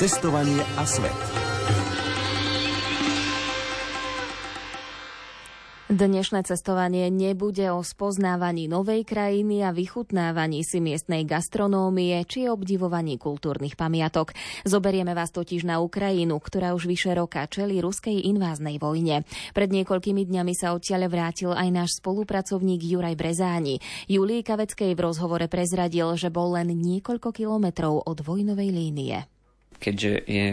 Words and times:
Cestovanie 0.00 0.64
a 0.80 0.88
svet. 0.88 1.12
Dnešné 5.92 6.40
cestovanie 6.48 7.12
nebude 7.12 7.68
o 7.68 7.84
spoznávaní 7.84 8.64
novej 8.64 9.04
krajiny 9.04 9.60
a 9.60 9.76
vychutnávaní 9.76 10.64
si 10.64 10.80
miestnej 10.80 11.28
gastronómie 11.28 12.16
či 12.24 12.48
obdivovaní 12.48 13.20
kultúrnych 13.20 13.76
pamiatok. 13.76 14.32
Zoberieme 14.64 15.12
vás 15.12 15.36
totiž 15.36 15.68
na 15.68 15.84
Ukrajinu, 15.84 16.40
ktorá 16.40 16.72
už 16.72 16.88
vyše 16.88 17.12
roka 17.12 17.44
čeli 17.44 17.84
ruskej 17.84 18.24
inváznej 18.24 18.80
vojne. 18.80 19.28
Pred 19.52 19.68
niekoľkými 19.68 20.24
dňami 20.24 20.56
sa 20.56 20.72
odtiaľ 20.72 21.12
vrátil 21.12 21.52
aj 21.52 21.68
náš 21.68 22.00
spolupracovník 22.00 22.80
Juraj 22.88 23.20
Brezáni. 23.20 23.84
Julii 24.08 24.40
Kaveckej 24.48 24.96
v 24.96 25.04
rozhovore 25.12 25.44
prezradil, 25.44 26.16
že 26.16 26.32
bol 26.32 26.56
len 26.56 26.72
niekoľko 26.72 27.36
kilometrov 27.36 28.08
od 28.08 28.24
vojnovej 28.24 28.72
línie. 28.72 29.28
Keďže 29.80 30.12
je 30.28 30.46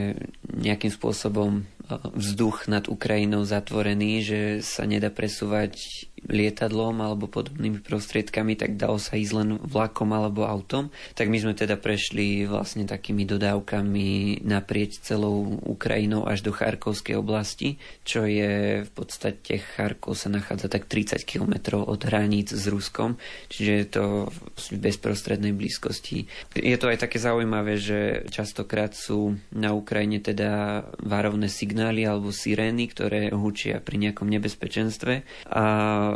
nejakým 0.56 0.90
spôsobom 0.90 1.68
vzduch 2.14 2.68
nad 2.68 2.86
Ukrajinou 2.92 3.48
zatvorený, 3.48 4.12
že 4.24 4.40
sa 4.60 4.84
nedá 4.84 5.08
presúvať 5.08 6.06
lietadlom 6.28 6.98
alebo 7.00 7.30
podobnými 7.30 7.80
prostriedkami, 7.86 8.58
tak 8.58 8.76
dalo 8.76 8.98
sa 8.98 9.16
ísť 9.16 9.34
len 9.38 9.50
vlakom 9.62 10.10
alebo 10.12 10.44
autom. 10.44 10.90
Tak 11.14 11.30
my 11.30 11.38
sme 11.40 11.54
teda 11.54 11.78
prešli 11.78 12.50
vlastne 12.50 12.90
takými 12.90 13.24
dodávkami 13.24 14.42
naprieč 14.44 15.00
celou 15.00 15.62
Ukrajinou 15.64 16.26
až 16.26 16.44
do 16.44 16.52
Charkovskej 16.52 17.16
oblasti, 17.16 17.78
čo 18.04 18.26
je 18.26 18.84
v 18.84 18.92
podstate 18.92 19.62
Charkov 19.62 20.18
sa 20.18 20.34
nachádza 20.34 20.68
tak 20.68 20.90
30 20.90 21.22
km 21.24 21.86
od 21.86 22.02
hraníc 22.04 22.52
s 22.52 22.66
Ruskom, 22.68 23.22
čiže 23.48 23.72
je 23.72 23.88
to 23.88 24.06
v 24.34 24.66
bezprostrednej 24.82 25.54
blízkosti. 25.54 26.26
Je 26.58 26.78
to 26.82 26.90
aj 26.90 27.08
také 27.08 27.22
zaujímavé, 27.22 27.78
že 27.78 28.28
častokrát 28.34 28.98
sú 28.98 29.38
na 29.54 29.72
Ukrajine 29.78 30.20
teda 30.20 30.84
varovné 31.00 31.48
signály 31.48 31.77
alebo 31.84 32.34
sirény, 32.34 32.90
ktoré 32.90 33.30
hučia 33.34 33.84
pri 33.84 34.00
nejakom 34.02 34.26
nebezpečenstve. 34.26 35.28
A 35.52 35.66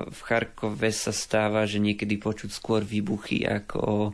v 0.07 0.19
Charkove 0.23 0.89
sa 0.89 1.11
stáva, 1.11 1.67
že 1.67 1.83
niekedy 1.83 2.17
počuť 2.17 2.49
skôr 2.49 2.81
výbuchy 2.81 3.43
ako 3.45 4.13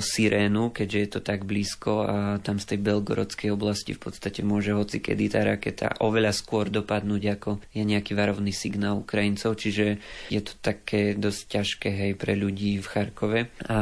sirénu, 0.00 0.72
keďže 0.72 0.98
je 0.98 1.08
to 1.12 1.20
tak 1.20 1.44
blízko 1.44 1.92
a 2.02 2.16
tam 2.40 2.56
z 2.56 2.74
tej 2.74 2.78
belgorodskej 2.80 3.52
oblasti 3.52 3.92
v 3.92 4.00
podstate 4.00 4.40
môže 4.40 4.72
hoci 4.72 5.04
kedy 5.04 5.24
tá 5.28 5.44
raketa 5.44 6.00
oveľa 6.00 6.32
skôr 6.32 6.72
dopadnúť 6.72 7.22
ako 7.36 7.50
je 7.76 7.82
nejaký 7.84 8.16
varovný 8.16 8.50
signál 8.56 9.04
Ukrajincov, 9.04 9.60
čiže 9.60 10.00
je 10.32 10.40
to 10.40 10.52
také 10.58 11.12
dosť 11.12 11.40
ťažké 11.60 11.88
hej 11.92 12.12
pre 12.16 12.34
ľudí 12.34 12.80
v 12.80 12.86
Charkove. 12.88 13.40
A 13.68 13.78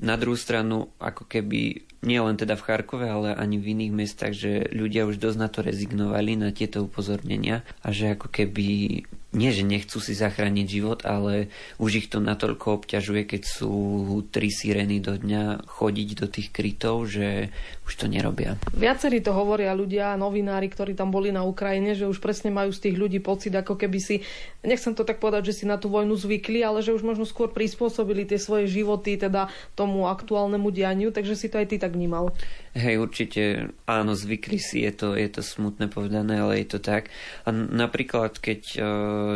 na 0.00 0.14
druhú 0.18 0.36
stranu 0.36 0.90
ako 0.98 1.26
keby 1.30 1.86
nie 2.00 2.16
len 2.16 2.36
teda 2.36 2.56
v 2.56 2.64
Charkove, 2.64 3.06
ale 3.06 3.36
ani 3.36 3.60
v 3.60 3.76
iných 3.76 3.92
mestách, 3.92 4.32
že 4.32 4.52
ľudia 4.72 5.04
už 5.04 5.20
dosť 5.20 5.38
na 5.38 5.48
to 5.52 5.60
rezignovali, 5.60 6.32
na 6.32 6.48
tieto 6.48 6.88
upozornenia 6.88 7.60
a 7.84 7.92
že 7.92 8.16
ako 8.16 8.32
keby 8.32 9.04
nie, 9.30 9.54
že 9.54 9.62
nechcú 9.62 10.02
si 10.02 10.10
zachrániť 10.10 10.66
život, 10.66 11.00
ale 11.06 11.54
už 11.78 12.02
ich 12.02 12.08
to 12.10 12.18
natoľko 12.18 12.82
obťažuje, 12.82 13.30
keď 13.30 13.42
sú 13.46 13.72
tri 14.34 14.50
sirény 14.50 14.98
do 14.98 15.14
dňa 15.14 15.70
chodiť 15.70 16.08
do 16.18 16.26
tých 16.26 16.50
krytov, 16.50 17.06
že 17.06 17.54
už 17.86 17.92
to 17.94 18.06
nerobia. 18.10 18.58
Viacerí 18.74 19.22
to 19.22 19.30
hovoria 19.30 19.70
ľudia, 19.70 20.18
novinári, 20.18 20.66
ktorí 20.66 20.98
tam 20.98 21.14
boli 21.14 21.30
na 21.30 21.46
Ukrajine, 21.46 21.94
že 21.94 22.10
už 22.10 22.18
presne 22.18 22.50
majú 22.50 22.74
z 22.74 22.90
tých 22.90 22.96
ľudí 22.98 23.22
pocit, 23.22 23.54
ako 23.54 23.78
keby 23.78 23.98
si, 24.02 24.26
nechcem 24.66 24.98
to 24.98 25.06
tak 25.06 25.22
povedať, 25.22 25.54
že 25.54 25.62
si 25.62 25.64
na 25.66 25.78
tú 25.78 25.90
vojnu 25.94 26.18
zvykli, 26.18 26.66
ale 26.66 26.82
že 26.82 26.90
už 26.90 27.06
možno 27.06 27.22
skôr 27.22 27.54
prispôsobili 27.54 28.26
tie 28.26 28.38
svoje 28.38 28.66
životy 28.66 29.14
teda 29.14 29.46
tomu 29.78 30.10
aktuálnemu 30.10 30.74
dianiu, 30.74 31.14
takže 31.14 31.38
si 31.38 31.46
to 31.46 31.62
aj 31.62 31.70
ty 31.70 31.76
tak 31.78 31.94
vnímal. 31.94 32.34
Hej, 32.70 33.02
určite 33.02 33.74
áno, 33.82 34.14
zvykli 34.14 34.62
si, 34.62 34.86
je 34.86 34.94
to, 34.94 35.18
je 35.18 35.26
to 35.26 35.42
smutné 35.42 35.90
povedané, 35.90 36.38
ale 36.38 36.62
je 36.62 36.70
to 36.70 36.78
tak. 36.78 37.10
A 37.42 37.50
napríklad, 37.50 38.38
keď 38.38 38.60
uh, 38.78 38.82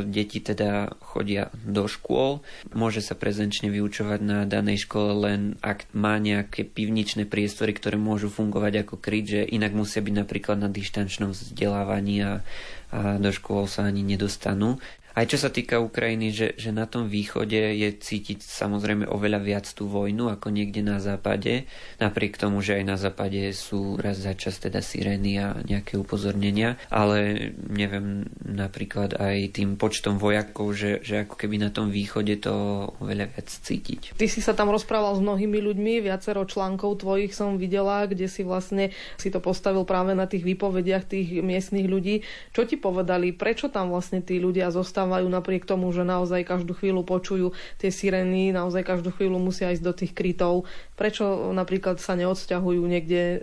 deti 0.06 0.38
teda 0.38 0.94
chodia 1.02 1.50
do 1.66 1.90
škôl, 1.90 2.46
môže 2.70 3.02
sa 3.02 3.18
prezenčne 3.18 3.74
vyučovať 3.74 4.20
na 4.22 4.38
danej 4.46 4.86
škole 4.86 5.26
len 5.26 5.58
ak 5.66 5.90
má 5.98 6.14
nejaké 6.22 6.62
pivničné 6.62 7.26
priestory, 7.26 7.74
ktoré 7.74 7.98
môžu 7.98 8.30
fungovať 8.30 8.86
ako 8.86 9.02
kryt, 9.02 9.26
že 9.26 9.42
inak 9.42 9.74
musia 9.74 9.98
byť 9.98 10.14
napríklad 10.14 10.62
na 10.62 10.70
dištančnom 10.70 11.34
vzdelávaní 11.34 12.22
a, 12.22 12.46
a 12.94 13.18
do 13.18 13.34
škôl 13.34 13.66
sa 13.66 13.90
ani 13.90 14.06
nedostanú. 14.06 14.78
Aj 15.14 15.30
čo 15.30 15.38
sa 15.38 15.46
týka 15.46 15.78
Ukrajiny, 15.78 16.34
že, 16.34 16.48
že 16.58 16.74
na 16.74 16.90
tom 16.90 17.06
východe 17.06 17.54
je 17.54 17.86
cítiť 17.94 18.42
samozrejme 18.42 19.06
oveľa 19.06 19.40
viac 19.46 19.66
tú 19.70 19.86
vojnu 19.86 20.26
ako 20.26 20.50
niekde 20.50 20.82
na 20.82 20.98
západe, 20.98 21.70
napriek 22.02 22.34
tomu, 22.34 22.58
že 22.66 22.82
aj 22.82 22.84
na 22.84 22.98
západe 22.98 23.54
sú 23.54 23.94
raz 23.94 24.18
za 24.18 24.34
čas 24.34 24.58
teda 24.58 24.82
sirény 24.82 25.38
a 25.38 25.54
nejaké 25.62 25.94
upozornenia, 25.94 26.82
ale 26.90 27.54
neviem 27.62 28.26
napríklad 28.42 29.14
aj 29.14 29.54
tým 29.54 29.78
počtom 29.78 30.18
vojakov, 30.18 30.74
že, 30.74 30.98
že 31.06 31.22
ako 31.22 31.38
keby 31.38 31.62
na 31.62 31.70
tom 31.70 31.94
východe 31.94 32.34
to 32.42 32.90
oveľa 32.98 33.38
viac 33.38 33.46
cítiť. 33.54 34.18
Ty 34.18 34.26
si 34.26 34.42
sa 34.42 34.50
tam 34.58 34.74
rozprával 34.74 35.14
s 35.14 35.22
mnohými 35.22 35.62
ľuďmi, 35.62 36.02
viacero 36.02 36.42
článkov 36.42 37.06
tvojich 37.06 37.30
som 37.30 37.54
videla, 37.54 38.10
kde 38.10 38.26
si 38.26 38.42
vlastne 38.42 38.90
si 39.22 39.30
to 39.30 39.38
postavil 39.38 39.86
práve 39.86 40.10
na 40.18 40.26
tých 40.26 40.42
výpovediach 40.42 41.06
tých 41.06 41.38
miestnych 41.38 41.86
ľudí. 41.86 42.26
Čo 42.50 42.66
ti 42.66 42.74
povedali, 42.84 43.32
prečo 43.32 43.72
tam 43.72 43.88
vlastne 43.88 44.20
tí 44.20 44.36
ľudia 44.36 44.68
zostávajú 44.68 45.24
napriek 45.24 45.64
tomu, 45.64 45.88
že 45.88 46.04
naozaj 46.04 46.44
každú 46.44 46.76
chvíľu 46.76 47.00
počujú 47.08 47.56
tie 47.80 47.88
sirény, 47.88 48.52
naozaj 48.52 48.84
každú 48.84 49.16
chvíľu 49.16 49.40
musia 49.40 49.72
ísť 49.72 49.84
do 49.84 49.96
tých 49.96 50.12
krytov. 50.12 50.68
Prečo 50.92 51.56
napríklad 51.56 51.96
sa 51.96 52.12
neodsťahujú 52.12 52.82
niekde 52.84 53.22
e, 53.24 53.38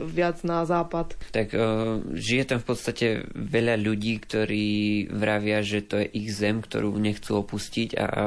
viac 0.00 0.40
na 0.48 0.64
západ? 0.64 1.20
Tak 1.36 1.52
uh, 1.52 2.00
žije 2.16 2.48
tam 2.48 2.58
v 2.64 2.66
podstate 2.66 3.06
veľa 3.36 3.76
ľudí, 3.76 4.16
ktorí 4.24 4.66
vravia, 5.12 5.60
že 5.60 5.84
to 5.84 6.00
je 6.00 6.08
ich 6.08 6.32
zem, 6.32 6.64
ktorú 6.64 6.96
nechcú 6.96 7.44
opustiť 7.44 7.98
a, 8.00 8.06
a 8.08 8.24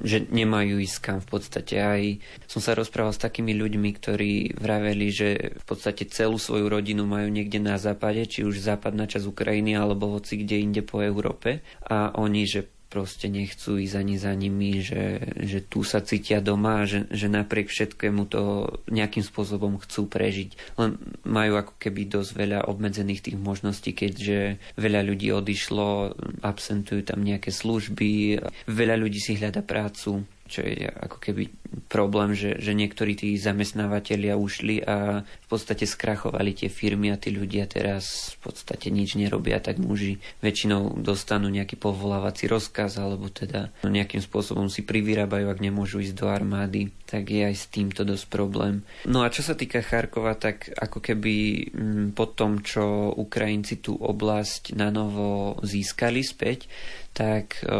že 0.00 0.24
nemajú 0.32 0.80
ísť 0.80 0.98
kam 1.04 1.18
v 1.20 1.28
podstate. 1.28 1.74
Aj 1.76 2.02
som 2.48 2.64
sa 2.64 2.72
rozprával 2.72 3.12
s 3.12 3.20
takými 3.20 3.52
ľuďmi, 3.52 3.90
ktorí 4.00 4.32
vraveli, 4.56 5.06
že 5.12 5.28
v 5.60 5.64
podstate 5.66 6.08
celú 6.08 6.40
svoju 6.40 6.70
rodinu 6.70 7.04
majú 7.04 7.28
niekde 7.28 7.60
na 7.60 7.76
západe, 7.76 8.24
či 8.24 8.46
už 8.46 8.62
západná 8.62 9.04
časť 9.04 9.26
Ukrajiny 9.26 9.73
alebo 9.74 10.14
hoci 10.14 10.40
kde 10.40 10.62
inde 10.62 10.82
po 10.86 11.02
Európe. 11.02 11.60
A 11.90 12.14
oni, 12.16 12.46
že 12.46 12.74
proste 12.94 13.26
nechcú 13.26 13.74
ísť 13.82 13.96
ani 13.98 14.14
za 14.22 14.30
nimi, 14.38 14.78
že, 14.78 15.18
že 15.34 15.66
tu 15.66 15.82
sa 15.82 15.98
cítia 15.98 16.38
doma 16.38 16.86
že, 16.86 17.10
že 17.10 17.26
napriek 17.26 17.66
všetkému 17.66 18.30
to 18.30 18.70
nejakým 18.86 19.26
spôsobom 19.26 19.82
chcú 19.82 20.06
prežiť. 20.06 20.78
Len 20.78 20.94
majú 21.26 21.58
ako 21.58 21.74
keby 21.82 22.06
dosť 22.06 22.30
veľa 22.38 22.58
obmedzených 22.70 23.26
tých 23.26 23.38
možností, 23.42 23.90
keďže 23.98 24.62
veľa 24.78 25.02
ľudí 25.10 25.34
odišlo, 25.34 26.14
absentujú 26.46 27.02
tam 27.02 27.26
nejaké 27.26 27.50
služby, 27.50 28.38
veľa 28.70 28.94
ľudí 28.94 29.18
si 29.18 29.34
hľada 29.34 29.66
prácu 29.66 30.22
čo 30.54 30.62
je 30.62 30.86
ako 30.86 31.18
keby 31.18 31.50
problém, 31.90 32.38
že, 32.38 32.62
že 32.62 32.70
niektorí 32.70 33.18
tí 33.18 33.34
zamestnávateľia 33.34 34.38
ušli 34.38 34.86
a 34.86 35.26
v 35.26 35.46
podstate 35.50 35.82
skrachovali 35.90 36.54
tie 36.54 36.70
firmy 36.70 37.10
a 37.10 37.18
tí 37.18 37.34
ľudia 37.34 37.66
teraz 37.66 38.36
v 38.38 38.50
podstate 38.50 38.94
nič 38.94 39.18
nerobia, 39.18 39.58
tak 39.58 39.82
muži 39.82 40.22
väčšinou 40.38 41.02
dostanú 41.02 41.50
nejaký 41.50 41.74
povolávací 41.74 42.46
rozkaz 42.46 43.02
alebo 43.02 43.26
teda 43.26 43.74
nejakým 43.82 44.22
spôsobom 44.22 44.70
si 44.70 44.86
privyrábajú, 44.86 45.50
ak 45.50 45.58
nemôžu 45.58 45.98
ísť 46.06 46.14
do 46.14 46.30
armády, 46.30 46.94
tak 47.10 47.34
je 47.34 47.42
aj 47.42 47.54
s 47.58 47.66
týmto 47.66 48.06
dosť 48.06 48.26
problém. 48.30 48.86
No 49.10 49.26
a 49.26 49.32
čo 49.34 49.42
sa 49.42 49.58
týka 49.58 49.82
Charkova, 49.82 50.38
tak 50.38 50.70
ako 50.70 51.02
keby 51.02 51.34
mm, 51.74 52.06
po 52.14 52.30
tom, 52.30 52.62
čo 52.62 53.10
Ukrajinci 53.14 53.82
tú 53.82 53.98
oblasť 53.98 54.78
na 54.78 54.94
novo 54.94 55.58
získali 55.66 56.22
späť, 56.22 56.70
tak 57.14 57.62
e, 57.62 57.70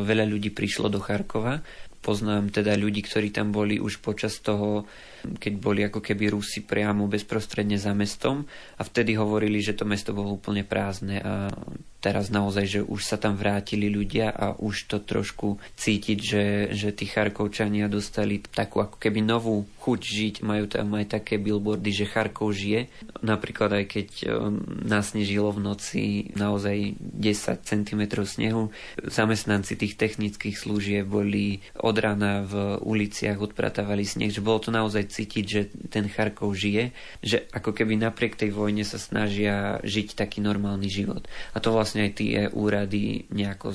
veľa 0.00 0.24
ľudí 0.24 0.48
prišlo 0.48 0.88
do 0.88 0.98
Charkova 1.04 1.60
poznám 2.08 2.48
teda 2.48 2.72
ľudí, 2.72 3.04
ktorí 3.04 3.28
tam 3.28 3.52
boli 3.52 3.76
už 3.76 4.00
počas 4.00 4.40
toho, 4.40 4.88
keď 5.36 5.52
boli 5.60 5.84
ako 5.84 6.00
keby 6.00 6.32
Rusi 6.32 6.64
priamo 6.64 7.04
bezprostredne 7.04 7.76
za 7.76 7.92
mestom 7.92 8.48
a 8.80 8.82
vtedy 8.88 9.12
hovorili, 9.12 9.60
že 9.60 9.76
to 9.76 9.84
mesto 9.84 10.16
bolo 10.16 10.40
úplne 10.40 10.64
prázdne 10.64 11.20
a 11.20 11.52
teraz 12.00 12.32
naozaj, 12.32 12.64
že 12.64 12.80
už 12.80 13.04
sa 13.04 13.20
tam 13.20 13.36
vrátili 13.36 13.92
ľudia 13.92 14.32
a 14.32 14.56
už 14.56 14.88
to 14.88 15.04
trošku 15.04 15.60
cítiť, 15.76 16.18
že, 16.18 16.44
že 16.72 16.96
tí 16.96 17.04
Charkovčania 17.04 17.92
dostali 17.92 18.40
takú 18.40 18.80
ako 18.80 18.96
keby 18.96 19.20
novú 19.20 19.68
chuť 19.88 20.00
žiť. 20.04 20.34
Majú 20.44 20.68
tam 20.68 20.92
aj 20.92 21.16
také 21.16 21.40
billboardy, 21.40 21.88
že 21.96 22.04
Charkov 22.04 22.52
žije. 22.52 22.92
Napríklad 23.24 23.72
aj 23.72 23.84
keď 23.88 24.08
um, 24.28 24.60
nasnežilo 24.84 25.48
v 25.48 25.64
noci 25.64 26.02
naozaj 26.36 27.00
10 27.00 27.64
cm 27.64 28.02
snehu, 28.28 28.68
zamestnanci 29.00 29.80
tých 29.80 29.96
technických 29.96 30.60
služieb 30.60 31.08
boli 31.08 31.64
od 31.80 31.96
rána 31.96 32.44
v 32.44 32.76
uliciach, 32.84 33.40
odpratávali 33.40 34.04
sneh, 34.04 34.28
že 34.28 34.44
bolo 34.44 34.60
to 34.60 34.68
naozaj 34.68 35.08
cítiť, 35.08 35.44
že 35.48 35.72
ten 35.88 36.04
Charkov 36.12 36.52
žije, 36.52 36.92
že 37.24 37.48
ako 37.56 37.72
keby 37.72 37.96
napriek 37.96 38.36
tej 38.36 38.52
vojne 38.52 38.84
sa 38.84 39.00
snažia 39.00 39.80
žiť 39.80 40.12
taký 40.20 40.44
normálny 40.44 40.92
život. 40.92 41.24
A 41.56 41.64
to 41.64 41.72
vlastne 41.72 42.04
aj 42.04 42.12
tie 42.20 42.52
úrady 42.52 43.24
nejako 43.32 43.72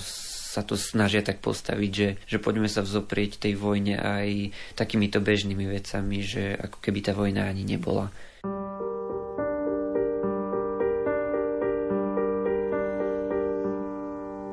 sa 0.53 0.61
to 0.61 0.77
snažia 0.77 1.25
tak 1.25 1.41
postaviť, 1.41 1.91
že, 1.91 2.09
že 2.29 2.38
poďme 2.38 2.69
sa 2.69 2.85
vzoprieť 2.85 3.41
tej 3.41 3.57
vojne 3.57 3.97
aj 3.97 4.53
takýmito 4.77 5.17
bežnými 5.17 5.65
vecami, 5.65 6.21
že 6.21 6.53
ako 6.53 6.77
keby 6.77 7.00
tá 7.01 7.17
vojna 7.17 7.50
ani 7.50 7.65
nebola. 7.65 8.13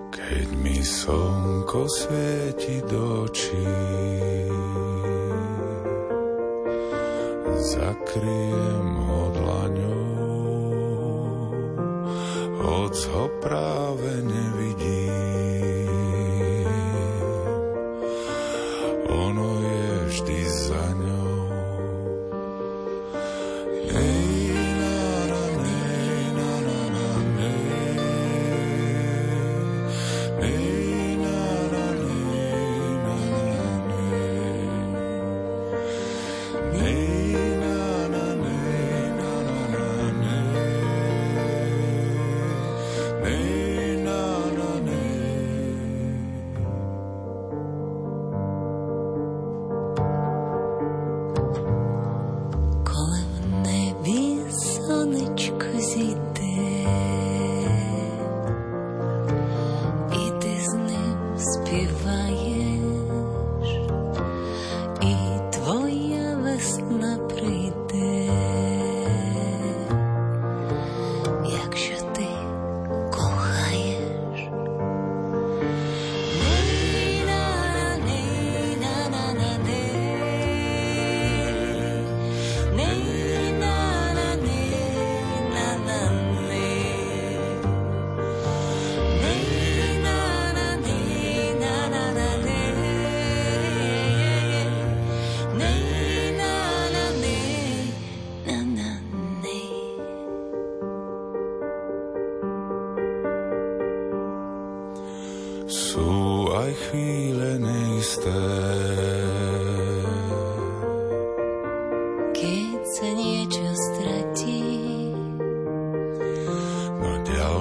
Keď 0.09 0.49
mi 0.57 0.81
slnko 0.81 1.85
svieti 1.85 2.81
do 2.89 3.29
očí, 3.29 3.69
zakriem 7.77 8.80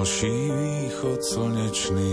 ďalší 0.00 0.48
východ 0.48 1.20
slnečný. 1.24 2.12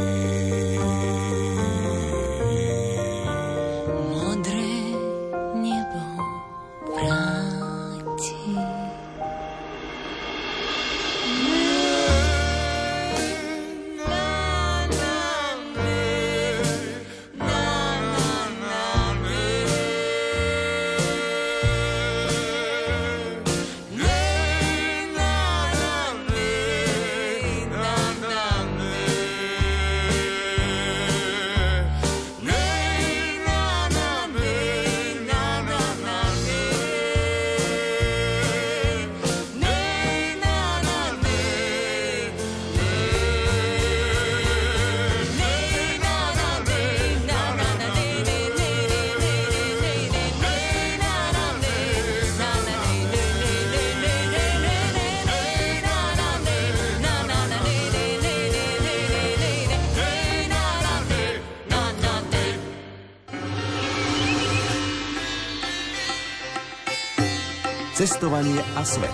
Cestovanie 67.97 68.61
a 68.77 68.85
svet. 68.85 69.09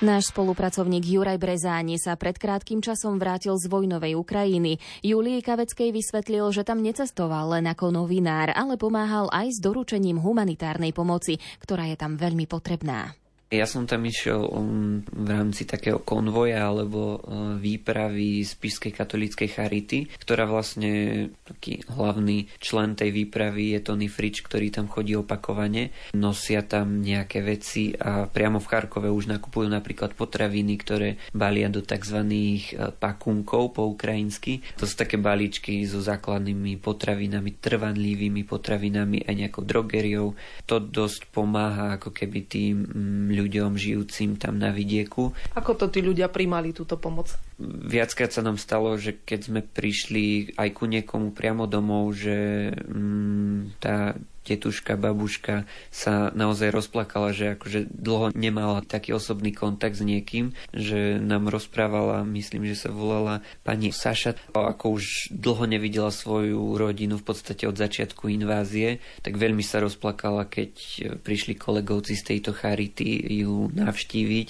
Náš 0.00 0.32
spolupracovník 0.32 1.04
Juraj 1.12 1.36
Brezáni 1.36 2.00
sa 2.00 2.16
pred 2.16 2.40
krátkým 2.40 2.80
časom 2.80 3.20
vrátil 3.20 3.52
z 3.60 3.68
vojnovej 3.68 4.16
Ukrajiny. 4.16 4.80
Julii 5.04 5.44
Kaveckej 5.44 5.92
vysvetlil, 5.92 6.48
že 6.56 6.64
tam 6.64 6.80
necestoval 6.80 7.52
len 7.52 7.68
ako 7.68 7.92
novinár, 7.92 8.48
ale 8.56 8.80
pomáhal 8.80 9.28
aj 9.28 9.52
s 9.52 9.58
doručením 9.60 10.16
humanitárnej 10.16 10.96
pomoci, 10.96 11.36
ktorá 11.60 11.92
je 11.92 12.00
tam 12.00 12.16
veľmi 12.16 12.48
potrebná. 12.48 13.12
Ja 13.52 13.68
som 13.68 13.84
tam 13.84 14.08
išiel 14.08 14.48
um, 14.48 15.04
v 15.04 15.28
rámci 15.28 15.68
takého 15.68 16.00
konvoja 16.00 16.72
alebo 16.72 17.20
uh, 17.20 17.60
výpravy 17.60 18.40
z 18.48 18.56
Pišskej 18.56 18.96
katolíckej 18.96 19.48
charity, 19.52 20.08
ktorá 20.08 20.48
vlastne 20.48 21.28
taký 21.44 21.84
hlavný 21.84 22.48
člen 22.56 22.96
tej 22.96 23.12
výpravy 23.12 23.76
je 23.76 23.84
Tony 23.84 24.08
Frič, 24.08 24.40
ktorý 24.40 24.72
tam 24.72 24.88
chodí 24.88 25.12
opakovane. 25.20 25.92
Nosia 26.16 26.64
tam 26.64 27.04
nejaké 27.04 27.44
veci 27.44 27.92
a 27.92 28.24
priamo 28.24 28.56
v 28.56 28.70
Charkove 28.72 29.12
už 29.12 29.28
nakupujú 29.28 29.68
napríklad 29.68 30.16
potraviny, 30.16 30.72
ktoré 30.80 31.20
balia 31.36 31.68
do 31.68 31.84
tzv. 31.84 32.24
Uh, 32.24 32.88
pakunkov 32.96 33.76
po 33.76 33.84
ukrajinsky. 33.92 34.64
To 34.80 34.88
sú 34.88 34.96
také 34.96 35.20
balíčky 35.20 35.84
so 35.84 36.00
základnými 36.00 36.80
potravinami, 36.80 37.60
trvanlivými 37.60 38.48
potravinami 38.48 39.28
a 39.28 39.36
nejakou 39.36 39.60
drogeriou. 39.60 40.32
To 40.64 40.80
dosť 40.80 41.28
pomáha 41.28 42.00
ako 42.00 42.16
keby 42.16 42.40
tým 42.48 42.76
mm, 42.88 43.41
ľuďom 43.42 43.74
žijúcim 43.74 44.38
tam 44.38 44.62
na 44.62 44.70
vidieku. 44.70 45.34
Ako 45.58 45.74
to 45.74 45.90
tí 45.90 45.98
ľudia 45.98 46.30
primali 46.30 46.70
túto 46.70 46.94
pomoc? 46.94 47.34
Viackrát 47.62 48.30
sa 48.30 48.46
nám 48.46 48.56
stalo, 48.56 48.94
že 48.94 49.18
keď 49.18 49.40
sme 49.42 49.60
prišli 49.66 50.54
aj 50.54 50.68
ku 50.74 50.86
niekomu 50.86 51.34
priamo 51.34 51.66
domov, 51.66 52.14
že 52.14 52.70
mm, 52.70 53.82
tá 53.82 54.14
tetuška, 54.42 54.98
babuška 54.98 55.64
sa 55.88 56.34
naozaj 56.34 56.74
rozplakala, 56.74 57.30
že 57.30 57.54
akože 57.54 57.88
dlho 57.90 58.34
nemala 58.34 58.82
taký 58.82 59.14
osobný 59.14 59.54
kontakt 59.54 59.98
s 59.98 60.04
niekým, 60.04 60.54
že 60.74 61.22
nám 61.22 61.48
rozprávala, 61.48 62.26
myslím, 62.26 62.66
že 62.66 62.86
sa 62.86 62.90
volala 62.90 63.40
pani 63.62 63.94
Saša, 63.94 64.52
ako 64.52 64.98
už 64.98 65.30
dlho 65.30 65.64
nevidela 65.70 66.10
svoju 66.10 66.74
rodinu 66.74 67.18
v 67.18 67.26
podstate 67.26 67.64
od 67.70 67.78
začiatku 67.78 68.26
invázie, 68.28 68.98
tak 69.22 69.38
veľmi 69.38 69.62
sa 69.62 69.78
rozplakala, 69.78 70.50
keď 70.50 70.70
prišli 71.22 71.54
kolegovci 71.54 72.18
z 72.18 72.22
tejto 72.34 72.50
charity 72.52 73.22
ju 73.46 73.70
navštíviť. 73.70 74.48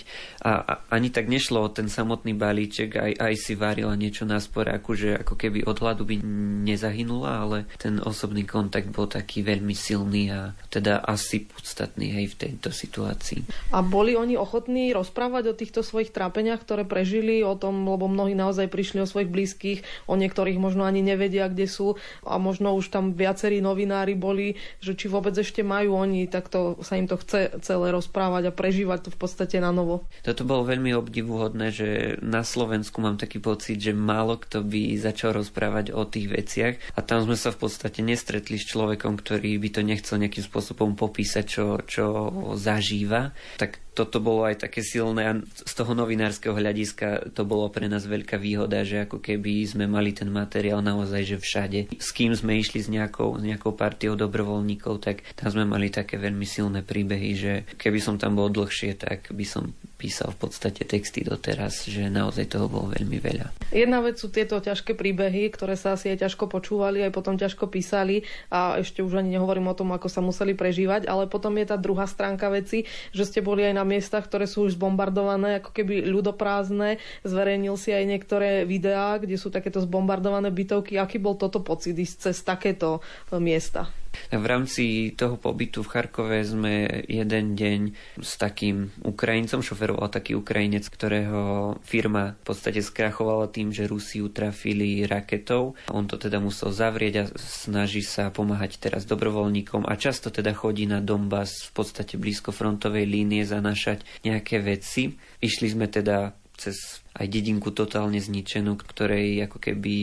A, 0.49 0.81
ani 0.89 1.13
tak 1.13 1.29
nešlo 1.29 1.69
o 1.69 1.73
ten 1.73 1.93
samotný 1.93 2.33
balíček, 2.33 2.97
aj, 2.97 3.13
aj 3.21 3.35
si 3.37 3.53
varila 3.55 3.93
niečo 3.93 4.25
na 4.25 4.41
sporáku, 4.41 4.97
že 4.97 5.21
ako 5.21 5.35
keby 5.37 5.69
od 5.69 5.77
hladu 5.79 6.03
by 6.09 6.17
nezahynula, 6.65 7.31
ale 7.45 7.59
ten 7.77 8.01
osobný 8.01 8.49
kontakt 8.49 8.89
bol 8.89 9.07
taký 9.07 9.45
veľmi 9.45 9.75
silný 9.83 10.31
a 10.31 10.55
teda 10.71 11.03
asi 11.03 11.43
podstatný 11.43 12.23
aj 12.23 12.27
v 12.31 12.39
tejto 12.39 12.71
situácii. 12.71 13.43
A 13.75 13.83
boli 13.83 14.15
oni 14.15 14.39
ochotní 14.39 14.95
rozprávať 14.95 15.51
o 15.51 15.59
týchto 15.59 15.83
svojich 15.83 16.15
trápeniach, 16.15 16.62
ktoré 16.62 16.87
prežili, 16.87 17.43
o 17.43 17.59
tom, 17.59 17.83
lebo 17.83 18.07
mnohí 18.07 18.39
naozaj 18.39 18.71
prišli 18.71 19.03
o 19.03 19.11
svojich 19.11 19.33
blízkych, 19.33 19.79
o 20.07 20.15
niektorých 20.15 20.62
možno 20.62 20.87
ani 20.87 21.03
nevedia, 21.03 21.51
kde 21.51 21.67
sú 21.67 21.99
a 22.23 22.39
možno 22.39 22.79
už 22.79 22.95
tam 22.95 23.19
viacerí 23.19 23.59
novinári 23.59 24.15
boli, 24.15 24.55
že 24.79 24.95
či 24.95 25.11
vôbec 25.11 25.35
ešte 25.35 25.67
majú 25.67 25.99
oni, 25.99 26.31
tak 26.31 26.47
to, 26.47 26.79
sa 26.87 26.95
im 26.95 27.11
to 27.11 27.19
chce 27.19 27.59
celé 27.65 27.91
rozprávať 27.91 28.53
a 28.53 28.53
prežívať 28.55 29.09
to 29.09 29.11
v 29.11 29.19
podstate 29.19 29.59
na 29.59 29.75
novo. 29.75 30.07
Toto 30.23 30.47
bolo 30.47 30.69
veľmi 30.69 30.95
obdivuhodné, 30.95 31.67
že 31.75 31.89
na 32.23 32.47
Slovensku 32.47 33.03
mám 33.03 33.19
taký 33.19 33.43
pocit, 33.43 33.81
že 33.81 33.97
málo 33.97 34.39
kto 34.39 34.62
by 34.62 34.99
začal 35.01 35.33
rozprávať 35.33 35.97
o 35.97 36.05
tých 36.05 36.29
veciach 36.29 36.75
a 36.95 37.01
tam 37.01 37.25
sme 37.25 37.35
sa 37.39 37.51
v 37.51 37.65
podstate 37.65 38.05
nestretli 38.05 38.61
s 38.61 38.69
človekom, 38.69 39.17
ktorý 39.17 39.57
by 39.57 39.69
to 39.73 39.81
nechcel 39.81 40.21
nejakým 40.21 40.45
spôsobom 40.45 40.95
popísať, 40.95 41.45
čo, 41.49 41.64
čo 41.83 42.05
zažíva. 42.55 43.33
Tak 43.57 43.92
toto 43.93 44.25
bolo 44.25 44.49
aj 44.49 44.65
také 44.65 44.81
silné 44.81 45.23
a 45.29 45.33
z 45.45 45.73
toho 45.77 45.93
novinárskeho 45.93 46.57
hľadiska 46.57 47.37
to 47.37 47.45
bolo 47.45 47.69
pre 47.69 47.89
nás 47.93 48.09
veľká 48.09 48.41
výhoda, 48.41 48.85
že 48.89 49.05
ako 49.05 49.21
keby 49.21 49.69
sme 49.69 49.85
mali 49.85 50.17
ten 50.17 50.33
materiál 50.33 50.81
naozaj, 50.81 51.23
že 51.29 51.37
všade. 51.37 51.81
S 52.01 52.09
kým 52.17 52.33
sme 52.33 52.57
išli 52.57 52.81
s 52.81 52.89
nejakou, 52.89 53.37
s 53.37 53.43
nejakou 53.45 53.77
partiou 53.77 54.17
dobrovoľníkov, 54.17 54.95
tak 55.05 55.21
tam 55.37 55.53
sme 55.53 55.69
mali 55.69 55.93
také 55.93 56.17
veľmi 56.17 56.49
silné 56.49 56.81
príbehy, 56.81 57.31
že 57.37 57.53
keby 57.77 58.01
som 58.01 58.17
tam 58.17 58.41
bol 58.41 58.49
dlhšie, 58.49 58.97
tak 58.97 59.29
by 59.29 59.45
som 59.45 59.77
písal 60.03 60.35
v 60.35 60.49
podstate 60.49 60.83
texty 60.83 61.23
doteraz, 61.23 61.87
že 61.87 62.11
naozaj 62.11 62.51
toho 62.51 62.67
bolo 62.67 62.91
veľmi 62.91 63.23
veľa. 63.23 63.71
Jedna 63.71 64.03
vec 64.03 64.19
sú 64.19 64.35
tieto 64.35 64.59
ťažké 64.59 64.99
príbehy, 64.99 65.55
ktoré 65.55 65.79
sa 65.79 65.95
asi 65.95 66.11
aj 66.11 66.27
ťažko 66.27 66.51
počúvali, 66.51 67.07
aj 67.07 67.15
potom 67.15 67.39
ťažko 67.39 67.71
písali 67.71 68.27
a 68.51 68.83
ešte 68.83 68.99
už 68.99 69.23
ani 69.23 69.39
nehovorím 69.39 69.71
o 69.71 69.79
tom, 69.79 69.95
ako 69.95 70.11
sa 70.11 70.19
museli 70.19 70.59
prežívať, 70.59 71.07
ale 71.07 71.31
potom 71.31 71.55
je 71.55 71.71
tá 71.71 71.79
druhá 71.79 72.11
stránka 72.11 72.51
veci, 72.51 72.83
že 73.15 73.23
ste 73.23 73.47
boli 73.47 73.63
aj 73.63 73.79
na 73.79 73.82
miestach, 73.87 74.27
ktoré 74.27 74.51
sú 74.51 74.67
už 74.67 74.75
zbombardované, 74.75 75.62
ako 75.62 75.71
keby 75.71 76.05
ľudoprázdne. 76.09 76.99
Zverejnil 77.23 77.79
si 77.79 77.95
aj 77.95 78.05
niektoré 78.05 78.51
videá, 78.67 79.17
kde 79.23 79.39
sú 79.39 79.49
takéto 79.49 79.79
zbombardované 79.81 80.51
bytovky. 80.51 80.99
Aký 80.99 81.23
bol 81.23 81.39
toto 81.39 81.62
pocit 81.62 81.95
ísť 81.95 82.31
cez 82.31 82.43
takéto 82.43 82.99
miesta? 83.39 83.89
V 84.33 84.45
rámci 84.45 85.12
toho 85.16 85.37
pobytu 85.37 85.85
v 85.85 85.90
Charkove 85.92 86.40
sme 86.45 87.04
jeden 87.09 87.57
deň 87.57 87.81
s 88.21 88.37
takým 88.37 88.92
Ukrajincom, 89.04 89.64
šoferoval 89.64 90.09
taký 90.12 90.37
Ukrajinec, 90.37 90.88
ktorého 90.88 91.76
firma 91.85 92.37
v 92.40 92.45
podstate 92.45 92.81
skrachovala 92.81 93.49
tým, 93.49 93.73
že 93.73 93.88
Rusi 93.88 94.25
trafili 94.33 95.04
raketou. 95.04 95.75
On 95.90 96.04
to 96.07 96.16
teda 96.16 96.38
musel 96.38 96.71
zavrieť 96.71 97.14
a 97.21 97.25
snaží 97.37 98.00
sa 98.04 98.33
pomáhať 98.33 98.78
teraz 98.78 99.04
dobrovoľníkom 99.04 99.85
a 99.88 99.95
často 99.99 100.33
teda 100.33 100.54
chodí 100.57 100.88
na 100.88 101.02
Donbass 101.02 101.69
v 101.69 101.73
podstate 101.76 102.16
blízko 102.16 102.54
frontovej 102.54 103.04
línie 103.04 103.42
zanašať 103.45 104.25
nejaké 104.25 104.62
veci. 104.62 105.16
Išli 105.42 105.69
sme 105.73 105.90
teda 105.90 106.33
cez 106.57 107.02
aj 107.12 107.26
dedinku 107.28 107.71
totálne 107.71 108.19
zničenú, 108.19 108.76
ktorej 108.81 109.45
ako 109.45 109.59
keby 109.61 109.97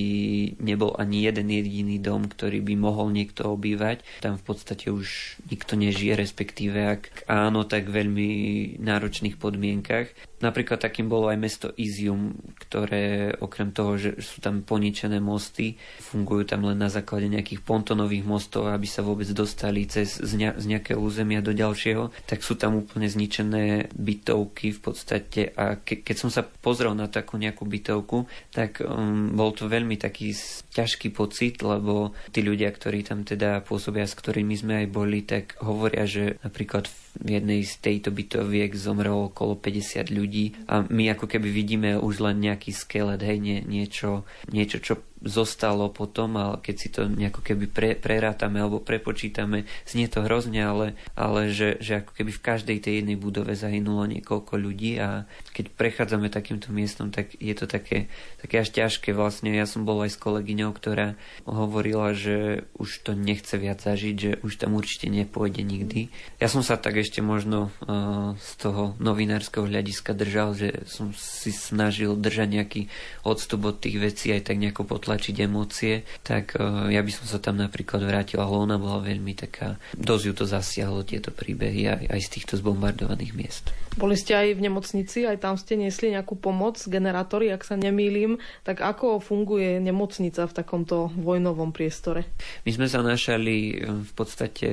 nebol 0.62 0.94
ani 0.98 1.26
jeden 1.26 1.50
jediný 1.50 1.98
dom, 1.98 2.30
ktorý 2.30 2.62
by 2.62 2.74
mohol 2.78 3.10
niekto 3.10 3.50
obývať. 3.50 4.06
Tam 4.22 4.38
v 4.38 4.46
podstate 4.46 4.94
už 4.94 5.40
nikto 5.50 5.74
nežije, 5.74 6.14
respektíve 6.14 6.78
ak 6.86 7.26
áno, 7.26 7.66
tak 7.66 7.90
veľmi 7.90 8.30
náročných 8.78 9.42
podmienkach. 9.42 10.14
Napríklad 10.40 10.80
takým 10.80 11.12
bolo 11.12 11.28
aj 11.28 11.36
mesto 11.36 11.68
Izium, 11.76 12.32
ktoré 12.64 13.36
okrem 13.44 13.76
toho, 13.76 14.00
že 14.00 14.24
sú 14.24 14.40
tam 14.40 14.64
poničené 14.64 15.20
mosty, 15.20 15.76
fungujú 16.00 16.48
tam 16.48 16.64
len 16.64 16.80
na 16.80 16.88
základe 16.88 17.28
nejakých 17.28 17.60
pontonových 17.60 18.24
mostov, 18.24 18.72
aby 18.72 18.88
sa 18.88 19.04
vôbec 19.04 19.28
dostali 19.36 19.84
cez 19.84 20.16
z 20.16 20.64
nejakého 20.64 20.96
územia 20.96 21.44
do 21.44 21.52
ďalšieho, 21.52 22.16
tak 22.24 22.40
sú 22.40 22.56
tam 22.56 22.80
úplne 22.80 23.12
zničené 23.12 23.92
bytovky 23.92 24.72
v 24.72 24.80
podstate 24.80 25.52
a 25.60 25.76
ke- 25.76 26.00
keď 26.00 26.16
som 26.16 26.32
sa 26.32 26.48
pozrel 26.48 26.96
na 27.00 27.08
takú 27.08 27.40
nejakú 27.40 27.64
bytovku, 27.64 28.28
tak 28.52 28.84
um, 28.84 29.32
bol 29.32 29.56
to 29.56 29.72
veľmi 29.72 29.96
taký 29.96 30.36
ťažký 30.76 31.16
pocit, 31.16 31.64
lebo 31.64 32.12
tí 32.36 32.44
ľudia, 32.44 32.68
ktorí 32.76 33.08
tam 33.08 33.24
teda 33.24 33.64
pôsobia, 33.64 34.04
s 34.04 34.20
ktorými 34.20 34.56
sme 34.60 34.74
aj 34.84 34.88
boli, 34.92 35.24
tak 35.24 35.56
hovoria, 35.64 36.04
že 36.04 36.36
napríklad 36.44 36.92
jednej 37.24 37.68
z 37.68 37.74
tejto 37.84 38.16
bytoviek 38.16 38.72
zomrelo 38.76 39.28
okolo 39.28 39.60
50 39.60 40.08
ľudí 40.10 40.56
a 40.72 40.88
my 40.88 41.12
ako 41.14 41.28
keby 41.28 41.50
vidíme 41.52 41.90
už 42.00 42.24
len 42.24 42.40
nejaký 42.40 42.72
skelet, 42.72 43.20
hej, 43.20 43.38
nie, 43.40 43.60
niečo, 43.64 44.24
niečo, 44.48 44.80
čo 44.80 44.94
zostalo 45.20 45.92
potom, 45.92 46.40
ale 46.40 46.64
keď 46.64 46.76
si 46.80 46.88
to 46.88 47.12
nejako 47.12 47.44
keby 47.44 47.66
pre, 47.68 47.90
prerátame 48.00 48.64
alebo 48.64 48.80
prepočítame, 48.80 49.68
znie 49.84 50.08
to 50.08 50.24
hrozne, 50.24 50.64
ale, 50.64 50.96
ale 51.20 51.52
že, 51.52 51.76
že 51.84 52.00
ako 52.04 52.12
keby 52.16 52.32
v 52.32 52.44
každej 52.44 52.78
tej 52.80 52.94
jednej 53.04 53.20
budove 53.20 53.52
zahynulo 53.52 54.08
niekoľko 54.08 54.54
ľudí 54.56 54.96
a 55.00 55.28
keď 55.52 55.76
prechádzame 55.76 56.32
takýmto 56.32 56.72
miestom, 56.72 57.12
tak 57.12 57.36
je 57.36 57.52
to 57.52 57.68
také, 57.68 58.08
také 58.40 58.64
až 58.64 58.72
ťažké. 58.72 59.12
Vlastne 59.12 59.52
ja 59.52 59.68
som 59.68 59.84
bol 59.84 60.00
aj 60.08 60.16
s 60.16 60.22
kolegyňou, 60.24 60.72
ktorá 60.72 61.20
hovorila, 61.44 62.16
že 62.16 62.64
už 62.80 63.04
to 63.04 63.12
nechce 63.12 63.52
viac 63.60 63.84
zažiť, 63.84 64.16
že 64.16 64.32
už 64.40 64.56
tam 64.56 64.80
určite 64.80 65.12
nepôjde 65.12 65.68
nikdy. 65.68 66.08
Ja 66.40 66.48
som 66.48 66.64
sa 66.64 66.80
tak 66.80 66.96
ešte 66.96 67.09
možno 67.18 67.74
uh, 67.90 68.38
z 68.38 68.52
toho 68.62 68.94
novinárskeho 69.02 69.66
hľadiska 69.66 70.14
držal, 70.14 70.54
že 70.54 70.86
som 70.86 71.10
si 71.18 71.50
snažil 71.50 72.14
držať 72.14 72.48
nejaký 72.48 72.82
odstup 73.26 73.66
od 73.66 73.82
tých 73.82 73.98
vecí 73.98 74.30
aj 74.30 74.54
tak 74.54 74.62
nejako 74.62 74.86
potlačiť 74.86 75.36
emócie, 75.42 76.06
tak 76.22 76.54
uh, 76.62 76.94
ja 76.94 77.02
by 77.02 77.10
som 77.10 77.26
sa 77.26 77.42
tam 77.42 77.58
napríklad 77.58 78.06
vrátila, 78.06 78.46
ale 78.46 78.70
ona 78.70 78.78
bola 78.78 79.02
veľmi 79.02 79.34
taká, 79.34 79.82
dosť 79.98 80.24
ju 80.30 80.34
to 80.38 80.46
zasiahlo 80.46 81.02
tieto 81.02 81.34
príbehy 81.34 81.90
aj, 81.90 82.04
aj 82.14 82.22
z 82.22 82.30
týchto 82.30 82.54
zbombardovaných 82.62 83.34
miest. 83.34 83.66
Boli 83.98 84.14
ste 84.14 84.38
aj 84.38 84.56
v 84.56 84.64
nemocnici, 84.70 85.26
aj 85.26 85.42
tam 85.42 85.58
ste 85.58 85.76
niesli 85.76 86.14
nejakú 86.14 86.38
pomoc, 86.38 86.78
generátory, 86.86 87.50
ak 87.50 87.66
sa 87.66 87.76
nemýlim, 87.76 88.38
tak 88.62 88.80
ako 88.80 89.20
funguje 89.20 89.82
nemocnica 89.82 90.46
v 90.46 90.54
takomto 90.56 91.10
vojnovom 91.18 91.74
priestore? 91.74 92.30
My 92.64 92.72
sme 92.72 92.88
zanášali 92.88 93.56
e, 93.58 93.74
v 94.06 94.12
podstate 94.14 94.68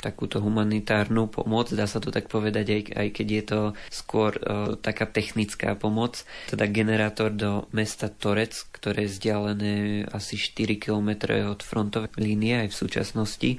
takúto 0.00 0.40
humanitárnu 0.40 1.28
pomoc, 1.28 1.63
dá 1.72 1.88
sa 1.88 2.04
to 2.04 2.12
tak 2.12 2.28
povedať, 2.28 2.66
aj, 2.68 2.82
aj 2.92 3.08
keď 3.16 3.26
je 3.32 3.44
to 3.48 3.60
skôr 3.88 4.36
uh, 4.36 4.76
taká 4.76 5.08
technická 5.08 5.72
pomoc, 5.72 6.28
teda 6.52 6.68
generátor 6.68 7.32
do 7.32 7.64
mesta 7.72 8.12
Torec, 8.12 8.52
ktoré 8.74 9.08
je 9.08 9.16
vzdialené 9.16 9.74
asi 10.12 10.36
4 10.36 10.76
km 10.76 11.32
od 11.48 11.64
frontovej 11.64 12.12
línie 12.20 12.66
aj 12.66 12.68
v 12.74 12.80
súčasnosti. 12.84 13.50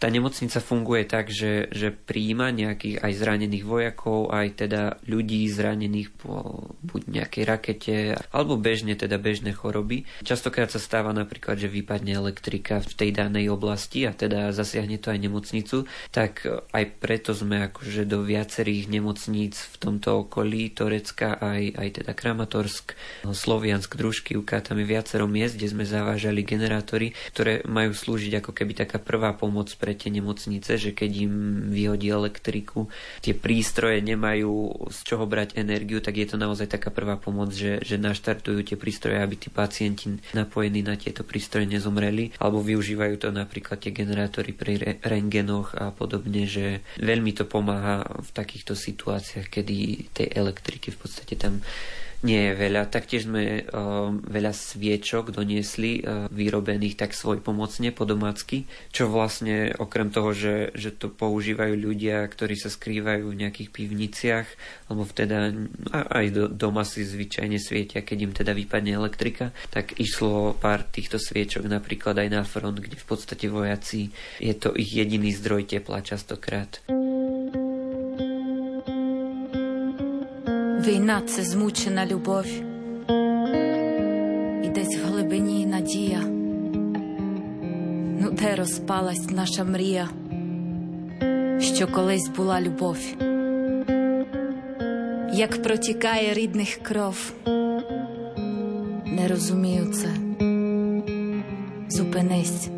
Tá 0.00 0.08
nemocnica 0.08 0.58
funguje 0.58 1.04
tak, 1.04 1.28
že, 1.28 1.68
že 1.70 1.92
príjima 1.92 2.48
nejakých 2.50 3.04
aj 3.04 3.12
zranených 3.12 3.64
vojakov, 3.68 4.32
aj 4.32 4.66
teda 4.66 4.82
ľudí 5.04 5.44
zranených 5.52 6.08
po 6.16 6.66
buď 6.80 7.02
nejakej 7.12 7.44
rakete, 7.44 7.94
alebo 8.32 8.56
bežne 8.56 8.96
teda 8.96 9.20
bežné 9.20 9.52
choroby. 9.52 10.08
Častokrát 10.24 10.72
sa 10.72 10.80
stáva 10.80 11.12
napríklad, 11.12 11.60
že 11.60 11.68
vypadne 11.68 12.16
elektrika 12.16 12.80
v 12.80 12.92
tej 12.96 13.10
danej 13.12 13.52
oblasti 13.52 14.08
a 14.08 14.16
teda 14.16 14.56
zasiahne 14.56 14.96
to 14.96 15.12
aj 15.12 15.20
nemocnicu, 15.20 15.84
tak 16.08 16.46
aj 16.48 16.84
preto 16.96 17.36
sme 17.36 17.51
akože 17.58 18.08
do 18.08 18.24
viacerých 18.24 18.88
nemocníc 18.88 19.58
v 19.58 19.76
tomto 19.76 20.24
okolí 20.24 20.72
Torecka, 20.72 21.36
aj, 21.36 21.76
aj 21.76 21.88
teda 22.02 22.12
Kramatorsk, 22.16 22.96
Sloviansk, 23.26 23.98
Družkivka, 23.98 24.64
tam 24.64 24.80
je 24.80 24.86
viacero 24.86 25.28
miest, 25.28 25.58
kde 25.58 25.72
sme 25.72 25.84
zavážali 25.84 26.46
generátory, 26.46 27.12
ktoré 27.34 27.60
majú 27.68 27.92
slúžiť 27.92 28.40
ako 28.40 28.50
keby 28.56 28.72
taká 28.86 29.02
prvá 29.02 29.34
pomoc 29.36 29.72
pre 29.76 29.92
tie 29.92 30.08
nemocnice, 30.08 30.78
že 30.78 30.90
keď 30.96 31.10
im 31.28 31.34
vyhodí 31.68 32.08
elektriku, 32.08 32.88
tie 33.20 33.36
prístroje 33.36 34.00
nemajú 34.00 34.88
z 34.88 34.98
čoho 35.02 35.24
brať 35.26 35.58
energiu, 35.58 35.98
tak 35.98 36.16
je 36.16 36.26
to 36.30 36.36
naozaj 36.40 36.70
taká 36.70 36.88
prvá 36.88 37.18
pomoc, 37.18 37.50
že, 37.52 37.82
že 37.82 37.98
naštartujú 37.98 38.62
tie 38.62 38.76
prístroje, 38.78 39.18
aby 39.18 39.34
tí 39.36 39.48
pacienti 39.50 40.22
napojení 40.32 40.80
na 40.86 40.94
tieto 40.94 41.26
prístroje 41.26 41.66
nezomreli, 41.66 42.36
alebo 42.38 42.62
využívajú 42.62 43.14
to 43.18 43.28
napríklad 43.34 43.82
tie 43.82 43.92
generátory 43.94 44.54
pri 44.54 44.98
rengenoch 45.02 45.74
a 45.78 45.90
podobne, 45.90 46.46
že 46.46 46.84
veľmi 47.00 47.32
to 47.34 47.41
pomáha 47.44 48.04
v 48.20 48.30
takýchto 48.32 48.76
situáciách, 48.76 49.48
kedy 49.48 49.74
tej 50.12 50.28
elektriky 50.34 50.90
v 50.90 50.98
podstate 50.98 51.34
tam 51.36 51.60
nie 52.22 52.50
je 52.50 52.52
veľa. 52.54 52.90
Taktiež 52.90 53.26
sme 53.26 53.66
uh, 53.66 54.14
veľa 54.14 54.54
sviečok 54.54 55.34
doniesli 55.34 56.02
uh, 56.02 56.30
vyrobených 56.30 56.98
tak 56.98 57.12
svoj 57.12 57.42
pomocne 57.42 57.90
po 57.90 58.06
domácky, 58.06 58.66
čo 58.94 59.10
vlastne 59.10 59.74
okrem 59.76 60.14
toho, 60.14 60.30
že, 60.30 60.70
že 60.78 60.94
to 60.94 61.10
používajú 61.10 61.74
ľudia, 61.74 62.22
ktorí 62.26 62.54
sa 62.54 62.70
skrývajú 62.70 63.30
v 63.30 63.38
nejakých 63.42 63.68
pivniciach, 63.74 64.46
alebo 64.90 65.02
teda 65.10 65.50
aj 65.92 66.26
do, 66.30 66.44
doma 66.46 66.86
si 66.86 67.02
zvyčajne 67.02 67.58
svietia, 67.58 68.06
keď 68.06 68.18
im 68.22 68.32
teda 68.32 68.52
vypadne 68.54 68.94
elektrika, 68.94 69.50
tak 69.74 69.98
išlo 69.98 70.54
pár 70.56 70.86
týchto 70.86 71.18
sviečok 71.18 71.66
napríklad 71.66 72.18
aj 72.22 72.28
na 72.30 72.42
front, 72.46 72.78
kde 72.78 72.96
v 72.98 73.06
podstate 73.06 73.50
vojaci 73.50 74.14
je 74.38 74.54
to 74.54 74.70
ich 74.78 74.94
jediný 74.94 75.34
zdroj 75.34 75.66
tepla 75.66 76.04
častokrát. 76.04 76.82
Війна 80.86 81.22
це 81.26 81.42
змучена 81.42 82.06
любов, 82.06 82.46
і 84.64 84.68
десь 84.68 84.98
в 84.98 85.06
глибині 85.06 85.66
надія, 85.66 86.20
ну 88.20 88.30
де 88.30 88.54
розпалась 88.54 89.30
наша 89.30 89.64
мрія, 89.64 90.08
що 91.60 91.86
колись 91.86 92.28
була 92.28 92.60
любов, 92.60 92.96
як 95.34 95.62
протікає 95.62 96.34
рідних 96.34 96.76
кров. 96.76 97.32
Не 99.06 99.28
розумію 99.28 99.86
це. 99.92 100.08
Зупинись. 101.88 102.68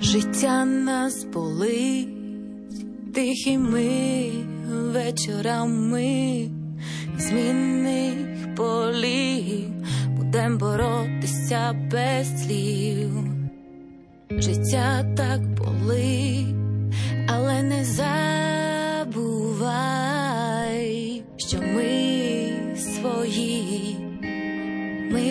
Життя 0.00 0.64
нас 0.64 1.24
болить 1.24 2.08
тихими 3.14 4.53
вечорами 4.94 6.48
змінних 7.18 8.54
полів 8.56 9.70
будем 10.16 10.58
боротися 10.58 11.74
без 11.90 12.44
слів. 12.44 13.10
Життя 14.30 15.04
так 15.16 15.40
болить, 15.54 16.54
але 17.28 17.62
не 17.62 17.84
забувай, 19.04 19.72
що 21.36 21.58
ми 21.62 22.52
свої, 22.76 23.96
ми 25.12 25.30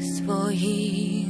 свої. 0.00 1.28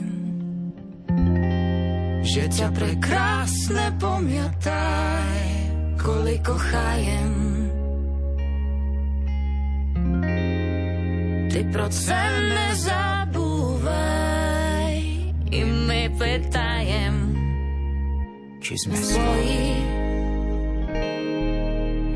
Життя 2.22 2.72
прекрасне 2.78 3.92
пам'ятай, 4.00 5.65
koliko 6.06 6.54
chájem. 6.54 7.34
Ty 11.50 11.64
proč 11.72 11.92
se 11.92 12.22
nezabúvaj, 12.54 13.82
i 15.50 15.64
my 15.64 16.10
pytajem, 16.14 17.34
či 18.62 18.78
sme 18.78 18.96
svoji, 18.96 19.82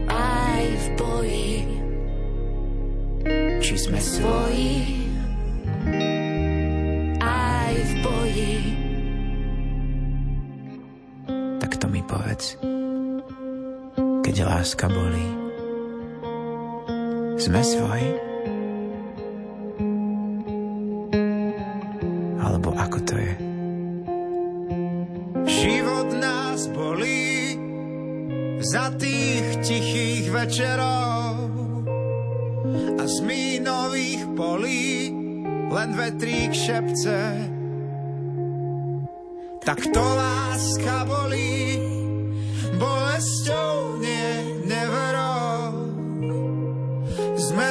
aj 0.06 0.62
v 0.62 0.86
boji. 0.94 1.66
Či 3.58 3.74
sme 3.74 3.98
svoji, 3.98 5.02
aj 7.18 7.74
v 7.74 7.92
boji. 8.06 8.58
Tak 11.58 11.74
to 11.74 11.86
mi 11.90 12.02
povedz. 12.06 12.79
Keď 14.30 14.46
láska 14.46 14.86
bolí. 14.86 15.26
Sme 17.34 17.66
svoji? 17.66 18.14
Alebo 22.38 22.70
ako 22.78 22.98
to 23.10 23.18
je? 23.18 23.34
Život 25.50 26.14
nás 26.14 26.70
bolí 26.70 27.58
za 28.62 28.94
tých 29.02 29.66
tichých 29.66 30.30
večerov 30.30 31.50
a 32.70 33.04
z 33.10 33.16
mínových 33.26 34.30
polí 34.38 35.10
len 35.74 35.90
vetrík 35.98 36.54
šepce. 36.54 37.18
Tak 39.66 39.90
to 39.90 40.04
láska 40.06 41.02
bolí, 41.02 41.82
bolesťou 42.78 43.98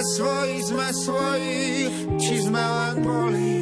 Sme 0.09 0.25
svoji, 0.25 0.57
sme 0.65 0.88
svoji, 0.89 1.62
či 2.17 2.41
sme 2.41 2.57
len 2.57 2.95
bolí. 3.05 3.59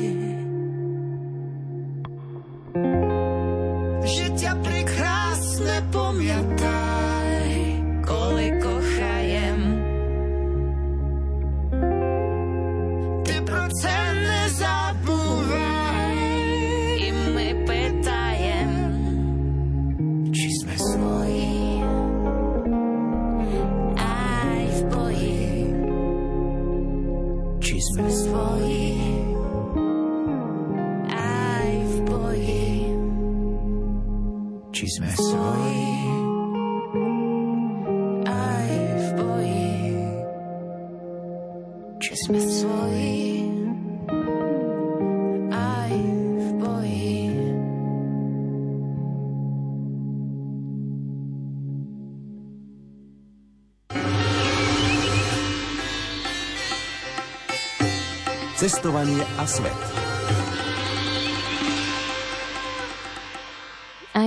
Cestovanie 58.57 59.23
a 59.37 59.45
svet. 59.45 60.06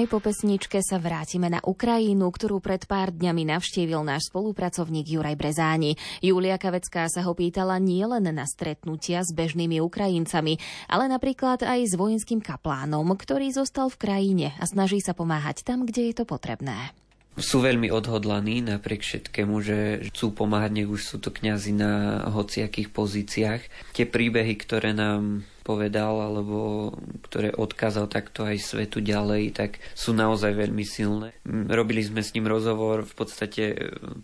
Aj 0.01 0.09
po 0.09 0.17
pesničke 0.17 0.81
sa 0.81 0.97
vrátime 0.97 1.53
na 1.53 1.61
Ukrajinu, 1.61 2.33
ktorú 2.33 2.65
pred 2.65 2.89
pár 2.89 3.13
dňami 3.13 3.53
navštívil 3.53 4.01
náš 4.01 4.33
spolupracovník 4.33 5.05
Juraj 5.05 5.37
Brezáni. 5.37 6.01
Julia 6.25 6.57
Kavecká 6.57 7.05
sa 7.13 7.21
ho 7.29 7.37
pýtala 7.37 7.77
nielen 7.77 8.25
na 8.33 8.49
stretnutia 8.49 9.21
s 9.21 9.37
bežnými 9.37 9.77
Ukrajincami, 9.85 10.57
ale 10.89 11.05
napríklad 11.05 11.61
aj 11.69 11.85
s 11.85 12.01
vojenským 12.01 12.41
kaplánom, 12.41 13.05
ktorý 13.13 13.53
zostal 13.53 13.93
v 13.93 14.01
krajine 14.01 14.47
a 14.57 14.65
snaží 14.65 15.05
sa 15.05 15.13
pomáhať 15.13 15.69
tam, 15.69 15.85
kde 15.85 16.09
je 16.09 16.15
to 16.17 16.25
potrebné. 16.25 16.97
Sú 17.37 17.61
veľmi 17.61 17.93
odhodlaní 17.93 18.65
napriek 18.65 19.05
všetkému, 19.05 19.61
že 19.61 20.09
chcú 20.09 20.33
pomáhať, 20.33 20.81
nech 20.81 20.89
už 20.89 21.01
sú 21.05 21.17
to 21.21 21.29
kňazi 21.29 21.77
na 21.77 22.25
hociakých 22.33 22.89
pozíciách. 22.89 23.93
Tie 23.93 24.09
príbehy, 24.09 24.57
ktoré 24.57 24.97
nám 24.97 25.45
povedal, 25.71 26.19
alebo 26.19 26.91
ktoré 27.31 27.55
odkázal 27.55 28.11
takto 28.11 28.43
aj 28.43 28.59
svetu 28.59 28.99
ďalej, 28.99 29.55
tak 29.55 29.71
sú 29.95 30.11
naozaj 30.11 30.59
veľmi 30.59 30.83
silné. 30.83 31.31
Robili 31.47 32.03
sme 32.03 32.27
s 32.27 32.35
ním 32.35 32.51
rozhovor 32.51 33.07
v 33.07 33.15
podstate 33.15 33.65
e, 33.71 33.77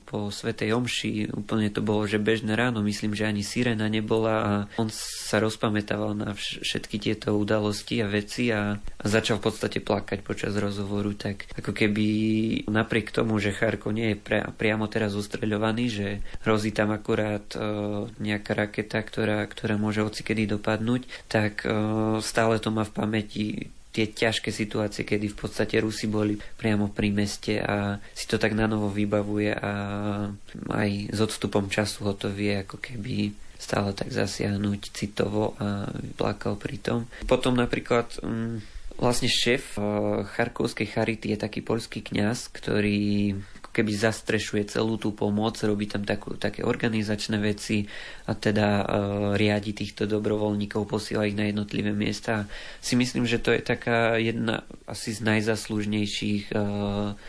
po 0.03 0.35
Svetej 0.35 0.75
Omši, 0.75 1.31
úplne 1.31 1.71
to 1.71 1.87
bolo, 1.87 2.03
že 2.11 2.19
bežné 2.19 2.59
ráno, 2.59 2.83
myslím, 2.83 3.15
že 3.15 3.31
ani 3.31 3.47
sirena 3.47 3.87
nebola 3.87 4.35
a 4.43 4.53
on 4.83 4.91
sa 4.91 5.39
rozpamätával 5.39 6.19
na 6.19 6.35
vš- 6.35 6.67
všetky 6.67 6.99
tieto 6.99 7.39
udalosti 7.39 8.03
a 8.03 8.11
veci 8.11 8.51
a, 8.51 8.75
a 8.75 9.05
začal 9.07 9.39
v 9.39 9.47
podstate 9.47 9.79
plakať 9.79 10.27
počas 10.27 10.51
rozhovoru, 10.59 11.15
tak 11.15 11.47
ako 11.55 11.71
keby 11.71 12.07
napriek 12.67 13.15
tomu, 13.15 13.39
že 13.39 13.55
Charko 13.55 13.95
nie 13.95 14.13
je 14.13 14.19
pre, 14.19 14.43
priamo 14.59 14.91
teraz 14.91 15.15
ustreľovaný, 15.15 15.85
že 15.87 16.09
hrozí 16.43 16.75
tam 16.75 16.91
akurát 16.91 17.47
e, 17.55 17.59
nejaká 18.19 18.53
raketa, 18.57 18.99
ktorá, 18.99 19.47
ktorá 19.47 19.79
môže 19.79 20.03
hocikedy 20.03 20.51
dopadnúť, 20.51 21.07
tak 21.37 21.69
e, 21.69 21.71
stále 22.25 22.57
to 22.57 22.73
má 22.73 22.89
v 22.89 22.97
pamäti 22.97 23.45
tie 23.93 24.09
ťažké 24.09 24.53
situácie, 24.53 25.09
kedy 25.09 25.33
v 25.33 25.39
podstate 25.41 25.81
Rusi 25.81 26.09
boli 26.09 26.37
priamo 26.37 26.93
pri 26.93 27.09
meste 27.13 27.61
a 27.61 27.97
si 28.13 28.29
to 28.29 28.37
tak 28.37 28.53
na 28.53 28.69
novo 28.69 28.93
vybavuje 28.93 29.57
a 29.57 29.73
aj 30.69 31.17
s 31.17 31.19
odstupom 31.21 31.73
času 31.73 32.05
ho 32.05 32.13
to 32.13 32.29
vie 32.29 32.61
ako 32.61 32.77
keby 32.77 33.33
stále 33.57 33.97
tak 33.97 34.13
zasiahnuť 34.13 34.81
citovo 34.93 35.57
a 35.57 35.89
plakal 36.13 36.61
pri 36.61 36.77
tom. 36.77 37.09
Potom 37.25 37.57
napríklad 37.57 38.21
mm, 38.21 38.77
vlastne 39.01 39.33
šéf 39.33 39.81
eh, 39.81 39.85
Charkovskej 40.29 40.93
charity 40.93 41.33
je 41.33 41.39
taký 41.41 41.65
poľský 41.65 42.05
kňaz, 42.05 42.53
ktorý 42.53 43.33
keby 43.77 43.93
zastrešuje 43.93 44.73
celú 44.73 44.97
tú 44.97 45.13
pomoc, 45.13 45.61
robí 45.61 45.85
tam 45.85 46.01
takú, 46.01 46.41
také 46.41 46.65
organizačné 46.65 47.37
veci 47.37 47.85
a 48.25 48.33
teda 48.33 48.69
e, 48.81 48.85
riadi 49.37 49.77
týchto 49.77 50.09
dobrovoľníkov, 50.09 50.89
posiela 50.89 51.29
ich 51.29 51.37
na 51.37 51.45
jednotlivé 51.45 51.93
miesta. 51.93 52.49
Si 52.81 52.97
myslím, 52.97 53.29
že 53.29 53.45
to 53.45 53.53
je 53.53 53.61
taká 53.61 54.17
jedna 54.17 54.65
asi 54.89 55.13
z 55.13 55.21
najzaslužnejších 55.29 56.45
e, 56.49 56.55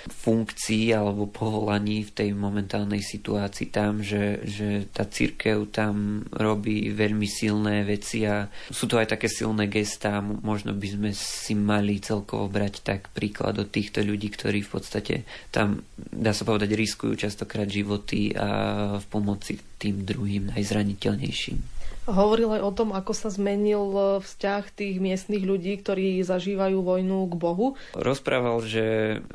funkcií 0.07 0.95
alebo 0.95 1.27
povolaní 1.27 2.07
v 2.07 2.15
tej 2.15 2.29
momentálnej 2.31 3.03
situácii 3.03 3.67
tam, 3.67 3.99
že, 3.99 4.39
že 4.47 4.87
tá 4.95 5.03
církev 5.03 5.67
tam 5.75 6.23
robí 6.31 6.95
veľmi 6.95 7.27
silné 7.27 7.83
veci 7.83 8.23
a 8.23 8.47
sú 8.71 8.87
to 8.87 8.95
aj 8.95 9.19
také 9.19 9.27
silné 9.27 9.67
gestá. 9.67 10.23
Možno 10.23 10.71
by 10.71 10.87
sme 10.87 11.11
si 11.11 11.57
mali 11.57 11.99
celkovo 11.99 12.47
brať 12.47 12.85
tak 12.85 13.11
príklad 13.11 13.59
od 13.59 13.67
týchto 13.67 13.99
ľudí, 14.05 14.31
ktorí 14.31 14.63
v 14.63 14.71
podstate 14.71 15.15
tam, 15.51 15.81
dá 15.97 16.36
sa 16.37 16.45
povedať, 16.45 16.77
riskujú 16.77 17.17
častokrát 17.17 17.65
životy 17.65 18.37
a 18.37 18.47
v 19.01 19.05
pomoci 19.09 19.57
tým 19.81 20.05
druhým 20.05 20.53
najzraniteľnejším. 20.53 21.76
Hovoril 22.07 22.55
aj 22.55 22.61
o 22.63 22.71
tom, 22.71 22.89
ako 22.95 23.11
sa 23.11 23.27
zmenil 23.27 23.83
e, 23.91 24.01
vzťah 24.23 24.63
tých 24.71 24.95
miestnych 25.03 25.43
ľudí, 25.43 25.75
ktorí 25.83 26.23
zažívajú 26.23 26.79
vojnu 26.79 27.27
k 27.27 27.33
Bohu. 27.35 27.67
Rozprával, 27.91 28.63
že 28.63 28.85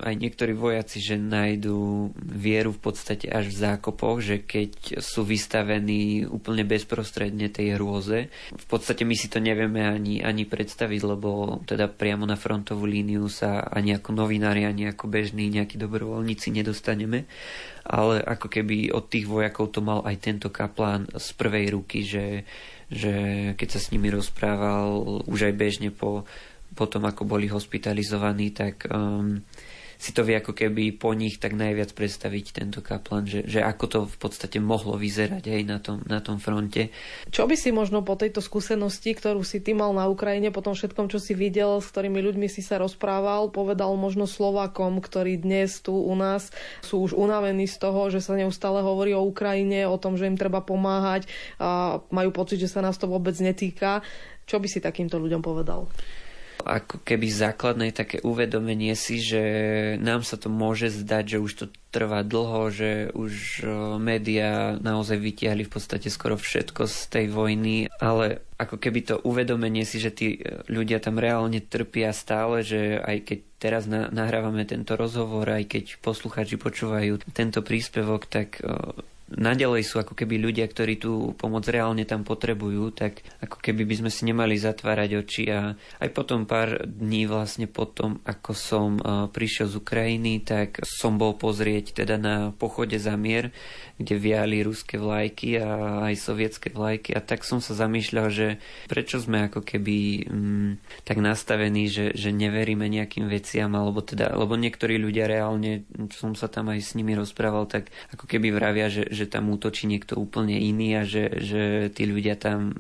aj 0.01 0.15
niektorí 0.17 0.57
vojaci, 0.57 1.05
že 1.05 1.21
nájdú 1.21 2.11
vieru 2.17 2.73
v 2.73 2.81
podstate 2.81 3.29
až 3.29 3.53
v 3.53 3.61
zákopoch, 3.61 4.25
že 4.25 4.41
keď 4.41 5.05
sú 5.05 5.21
vystavení 5.21 6.25
úplne 6.25 6.65
bezprostredne 6.65 7.53
tej 7.53 7.77
hrôze, 7.77 8.33
v 8.57 8.67
podstate 8.73 9.05
my 9.05 9.21
si 9.21 9.29
to 9.29 9.37
nevieme 9.37 9.85
ani, 9.85 10.25
ani 10.25 10.49
predstaviť, 10.49 11.01
lebo 11.05 11.61
teda 11.69 11.93
priamo 11.93 12.25
na 12.25 12.41
frontovú 12.41 12.89
líniu 12.89 13.29
sa 13.29 13.69
ani 13.69 14.01
ako 14.01 14.17
novinári, 14.17 14.65
ani 14.65 14.89
ako 14.89 15.13
bežní 15.13 15.53
nejakí 15.53 15.77
dobrovoľníci 15.77 16.49
nedostaneme 16.49 17.29
ale 17.83 18.23
ako 18.23 18.47
keby 18.47 18.95
od 18.95 19.11
tých 19.11 19.27
vojakov 19.27 19.75
to 19.75 19.81
mal 19.83 20.07
aj 20.07 20.17
tento 20.23 20.49
kaplán 20.49 21.11
z 21.11 21.29
prvej 21.35 21.67
ruky, 21.75 22.07
že, 22.07 22.47
že 22.87 23.15
keď 23.59 23.69
sa 23.69 23.81
s 23.83 23.91
nimi 23.91 24.11
rozprával 24.11 25.23
už 25.27 25.51
aj 25.51 25.55
bežne 25.59 25.91
po, 25.91 26.23
po 26.73 26.85
tom, 26.87 27.05
ako 27.05 27.27
boli 27.27 27.51
hospitalizovaní, 27.51 28.55
tak 28.55 28.87
um, 28.87 29.43
si 29.99 30.11
to 30.15 30.25
vie 30.25 30.39
ako 30.39 30.53
keby 30.57 30.95
po 30.95 31.13
nich 31.13 31.41
tak 31.43 31.57
najviac 31.57 31.93
predstaviť 31.93 32.63
tento 32.63 32.81
kaplan, 32.81 33.27
že, 33.27 33.45
že 33.47 33.61
ako 33.65 33.85
to 33.89 33.99
v 34.07 34.17
podstate 34.19 34.59
mohlo 34.63 34.97
vyzerať 34.97 35.45
aj 35.49 35.63
na 35.67 35.79
tom, 35.79 35.99
na 36.05 36.21
tom 36.23 36.39
fronte. 36.39 36.93
Čo 37.29 37.49
by 37.49 37.57
si 37.59 37.71
možno 37.71 38.05
po 38.07 38.15
tejto 38.15 38.45
skúsenosti, 38.45 39.15
ktorú 39.17 39.43
si 39.43 39.63
ty 39.63 39.73
mal 39.77 39.91
na 39.93 40.07
Ukrajine, 40.09 40.55
po 40.55 40.63
tom 40.65 40.77
všetkom, 40.77 41.09
čo 41.11 41.19
si 41.19 41.33
videl, 41.33 41.81
s 41.83 41.91
ktorými 41.93 42.19
ľuďmi 42.21 42.47
si 42.47 42.61
sa 42.61 42.79
rozprával, 42.79 43.53
povedal 43.53 43.95
možno 43.95 44.25
Slovakom, 44.29 45.03
ktorí 45.03 45.41
dnes 45.41 45.81
tu 45.83 45.95
u 45.95 46.15
nás 46.15 46.55
sú 46.85 47.03
už 47.03 47.17
unavení 47.17 47.67
z 47.67 47.77
toho, 47.81 48.09
že 48.13 48.23
sa 48.23 48.39
neustále 48.39 48.83
hovorí 48.83 49.17
o 49.17 49.25
Ukrajine, 49.27 49.87
o 49.89 49.99
tom, 49.99 50.15
že 50.19 50.29
im 50.29 50.39
treba 50.39 50.63
pomáhať 50.63 51.27
a 51.59 52.03
majú 52.11 52.31
pocit, 52.35 52.61
že 52.61 52.71
sa 52.71 52.85
nás 52.85 52.99
to 52.99 53.11
vôbec 53.11 53.35
netýka. 53.39 54.05
Čo 54.47 54.59
by 54.59 54.67
si 54.67 54.83
takýmto 54.83 55.23
ľuďom 55.23 55.43
povedal? 55.43 55.87
Ako 56.65 57.03
keby 57.05 57.29
základné 57.29 57.93
také 57.93 58.23
uvedomenie 58.25 58.97
si, 58.97 59.19
že 59.19 59.43
nám 59.99 60.23
sa 60.25 60.41
to 60.41 60.49
môže 60.49 60.89
zdať, 60.89 61.37
že 61.37 61.39
už 61.43 61.53
to 61.55 61.67
trvá 61.93 62.25
dlho, 62.25 62.73
že 62.73 62.91
už 63.13 63.61
e, 63.61 63.67
médiá 64.01 64.81
naozaj 64.81 65.21
vytiahli 65.21 65.69
v 65.69 65.73
podstate 65.77 66.09
skoro 66.09 66.41
všetko 66.41 66.89
z 66.89 66.99
tej 67.13 67.27
vojny, 67.29 67.93
ale 68.01 68.41
ako 68.57 68.81
keby 68.81 69.01
to 69.05 69.15
uvedomenie 69.21 69.85
si, 69.85 70.01
že 70.01 70.09
tí 70.09 70.41
e, 70.41 70.65
ľudia 70.73 71.05
tam 71.05 71.21
reálne 71.21 71.61
trpia 71.61 72.17
stále, 72.17 72.65
že 72.65 72.97
aj 72.97 73.17
keď 73.29 73.39
teraz 73.61 73.85
nahrávame 73.91 74.65
tento 74.65 74.97
rozhovor, 74.97 75.47
aj 75.53 75.69
keď 75.69 75.85
poslucháči 76.01 76.57
počúvajú 76.57 77.21
tento 77.37 77.61
príspevok, 77.61 78.25
tak 78.25 78.65
e, 78.65 78.97
naďalej 79.37 79.83
sú 79.87 80.01
ako 80.01 80.15
keby 80.17 80.41
ľudia, 80.41 80.67
ktorí 80.69 81.01
tú 81.01 81.35
pomoc 81.37 81.65
reálne 81.69 82.05
tam 82.05 82.23
potrebujú, 82.25 82.93
tak 82.93 83.25
ako 83.41 83.59
keby 83.59 83.89
by 83.89 83.95
sme 84.05 84.11
si 84.11 84.23
nemali 84.29 84.57
zatvárať 84.59 85.11
oči 85.19 85.45
a 85.53 85.75
aj 85.77 86.09
potom 86.13 86.45
pár 86.45 86.85
dní 86.85 87.27
vlastne 87.27 87.67
potom, 87.69 88.21
ako 88.25 88.53
som 88.53 88.89
prišiel 89.33 89.69
z 89.73 89.75
Ukrajiny, 89.79 90.45
tak 90.45 90.83
som 90.85 91.17
bol 91.17 91.37
pozrieť 91.37 92.05
teda 92.05 92.17
na 92.21 92.37
pochode 92.55 92.97
za 92.97 93.17
mier, 93.17 93.51
kde 94.01 94.19
viali 94.19 94.65
ruské 94.65 94.99
vlajky 94.99 95.61
a 95.63 95.69
aj 96.11 96.15
sovietské 96.19 96.69
vlajky 96.75 97.15
a 97.15 97.21
tak 97.23 97.47
som 97.47 97.63
sa 97.63 97.77
zamýšľal, 97.77 98.29
že 98.33 98.47
prečo 98.91 99.23
sme 99.23 99.47
ako 99.47 99.63
keby 99.63 100.27
mm, 100.27 100.71
tak 101.07 101.23
nastavení, 101.23 101.87
že, 101.87 102.11
že 102.17 102.35
neveríme 102.35 102.89
nejakým 102.89 103.31
veciam, 103.31 103.71
alebo 103.73 104.03
teda, 104.03 104.35
lebo 104.35 104.59
niektorí 104.59 104.99
ľudia 104.99 105.31
reálne, 105.31 105.87
som 106.13 106.35
sa 106.35 106.51
tam 106.51 106.73
aj 106.73 106.81
s 106.83 106.91
nimi 106.99 107.15
rozprával, 107.15 107.71
tak 107.71 107.95
ako 108.11 108.27
keby 108.27 108.51
vravia, 108.51 108.91
že, 108.91 109.07
že 109.13 109.22
tam 109.29 109.51
útočí 109.53 109.91
niekto 109.91 110.19
úplne 110.19 110.57
iný 110.57 110.99
a 110.99 111.03
že, 111.03 111.29
že 111.43 111.63
tí 111.93 112.09
ľudia 112.09 112.39
tam 112.39 112.75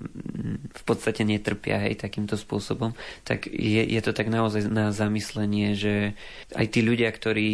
v 0.72 0.82
podstate 0.86 1.22
netrpia 1.22 1.78
hej, 1.82 2.00
takýmto 2.00 2.40
spôsobom, 2.40 2.96
tak 3.22 3.46
je, 3.46 3.82
je 3.84 4.00
to 4.00 4.16
tak 4.16 4.32
naozaj 4.32 4.66
na 4.66 4.90
zamyslenie, 4.90 5.76
že 5.76 6.16
aj 6.56 6.66
tí 6.72 6.80
ľudia, 6.80 7.12
ktorí, 7.12 7.50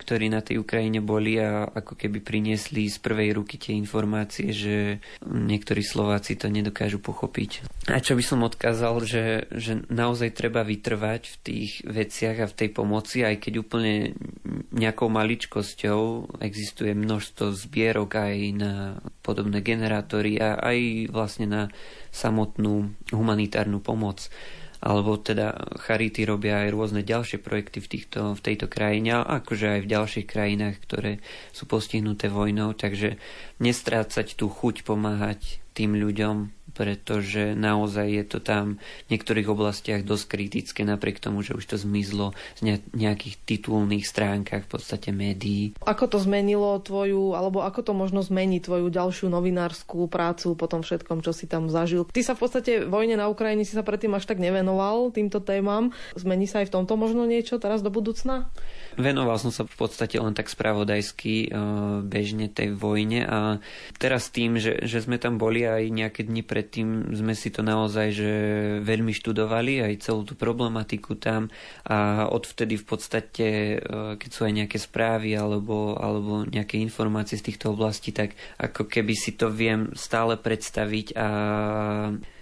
ktorí 0.00 0.26
na 0.30 0.40
tej 0.40 0.62
Ukrajine 0.62 1.02
boli 1.02 1.36
a 1.40 1.66
ako 1.66 1.98
keby 1.98 2.22
priniesli 2.22 2.86
z 2.86 2.98
prvej 3.02 3.34
ruky 3.34 3.58
tie 3.58 3.74
informácie, 3.74 4.54
že 4.54 5.02
niektorí 5.26 5.82
Slováci 5.82 6.38
to 6.38 6.46
nedokážu 6.46 7.02
pochopiť. 7.02 7.66
A 7.90 7.98
čo 7.98 8.14
by 8.14 8.22
som 8.22 8.46
odkázal, 8.46 9.02
že, 9.02 9.24
že 9.50 9.82
naozaj 9.90 10.36
treba 10.36 10.62
vytrvať 10.62 11.22
v 11.26 11.36
tých 11.42 11.70
veciach 11.82 12.46
a 12.46 12.50
v 12.50 12.56
tej 12.56 12.68
pomoci, 12.70 13.26
aj 13.26 13.36
keď 13.42 13.52
úplne 13.66 14.14
nejakou 14.70 15.10
maličkosťou 15.10 16.38
existuje 16.38 16.94
množstvo 16.94 17.50
zbierok 17.50 18.10
aj 18.14 18.29
na 18.56 19.00
podobné 19.24 19.62
generátory 19.64 20.36
a 20.38 20.58
aj 20.58 21.10
vlastne 21.10 21.46
na 21.46 21.62
samotnú 22.10 22.92
humanitárnu 23.10 23.78
pomoc. 23.80 24.30
Alebo 24.80 25.20
teda 25.20 25.76
Charity 25.76 26.24
robia 26.24 26.64
aj 26.64 26.72
rôzne 26.72 27.04
ďalšie 27.04 27.36
projekty 27.44 27.84
v, 27.84 27.88
týchto, 28.00 28.32
v 28.32 28.40
tejto 28.40 28.64
krajine, 28.64 29.20
akože 29.20 29.76
aj 29.76 29.80
v 29.84 29.90
ďalších 29.92 30.26
krajinách, 30.26 30.80
ktoré 30.88 31.20
sú 31.52 31.68
postihnuté 31.68 32.32
vojnou, 32.32 32.72
takže 32.72 33.20
nestrácať 33.60 34.40
tú 34.40 34.48
chuť 34.48 34.88
pomáhať 34.88 35.60
tým 35.72 35.96
ľuďom, 35.96 36.50
pretože 36.70 37.58
naozaj 37.58 38.06
je 38.08 38.24
to 38.24 38.38
tam 38.38 38.78
v 39.06 39.08
niektorých 39.12 39.50
oblastiach 39.50 40.06
dosť 40.06 40.24
kritické, 40.30 40.80
napriek 40.86 41.18
tomu, 41.18 41.42
že 41.42 41.58
už 41.58 41.66
to 41.66 41.76
zmizlo 41.76 42.32
z 42.62 42.78
nejakých 42.94 43.36
titulných 43.42 44.06
stránkach 44.06 44.64
v 44.66 44.70
podstate 44.78 45.10
médií. 45.10 45.74
Ako 45.82 46.06
to 46.06 46.22
zmenilo 46.22 46.78
tvoju, 46.78 47.34
alebo 47.34 47.66
ako 47.66 47.90
to 47.90 47.92
možno 47.92 48.22
zmení 48.22 48.62
tvoju 48.62 48.86
ďalšiu 48.86 49.26
novinárskú 49.28 50.06
prácu 50.06 50.54
po 50.54 50.66
tom 50.70 50.86
všetkom, 50.86 51.26
čo 51.26 51.34
si 51.34 51.50
tam 51.50 51.66
zažil? 51.66 52.06
Ty 52.06 52.22
sa 52.22 52.32
v 52.38 52.46
podstate 52.46 52.72
vojne 52.86 53.18
na 53.18 53.26
Ukrajine 53.26 53.66
si 53.66 53.74
sa 53.74 53.82
predtým 53.82 54.14
až 54.14 54.30
tak 54.30 54.38
nevenoval 54.38 55.10
týmto 55.10 55.42
témam. 55.42 55.90
Zmení 56.14 56.46
sa 56.46 56.62
aj 56.62 56.70
v 56.70 56.74
tomto 56.80 56.94
možno 56.94 57.26
niečo 57.26 57.58
teraz 57.58 57.82
do 57.82 57.90
budúcna? 57.90 58.46
Venoval 58.98 59.38
som 59.38 59.54
sa 59.54 59.62
v 59.62 59.76
podstate 59.76 60.18
len 60.18 60.34
tak 60.34 60.50
spravodajsky 60.50 61.50
uh, 61.50 62.02
bežne 62.02 62.50
tej 62.50 62.74
vojne 62.74 63.22
a 63.22 63.38
teraz 64.00 64.34
tým, 64.34 64.58
že, 64.58 64.82
že 64.82 65.04
sme 65.04 65.20
tam 65.20 65.38
boli 65.38 65.62
aj 65.62 65.90
nejaké 65.90 66.26
dni 66.26 66.42
predtým, 66.42 67.14
sme 67.14 67.38
si 67.38 67.54
to 67.54 67.62
naozaj 67.62 68.10
že 68.10 68.32
veľmi 68.82 69.14
študovali, 69.14 69.84
aj 69.84 70.02
celú 70.02 70.26
tú 70.26 70.34
problematiku 70.34 71.14
tam 71.14 71.52
a 71.86 72.26
odvtedy 72.26 72.74
v 72.80 72.86
podstate, 72.86 73.48
uh, 73.78 74.18
keď 74.18 74.30
sú 74.30 74.40
aj 74.48 74.54
nejaké 74.64 74.78
správy 74.82 75.38
alebo, 75.38 75.94
alebo 75.94 76.42
nejaké 76.48 76.80
informácie 76.82 77.38
z 77.38 77.52
týchto 77.52 77.76
oblastí, 77.76 78.10
tak 78.10 78.34
ako 78.58 78.90
keby 78.90 79.14
si 79.14 79.38
to 79.38 79.52
viem 79.52 79.94
stále 79.94 80.34
predstaviť 80.34 81.14
a 81.14 81.28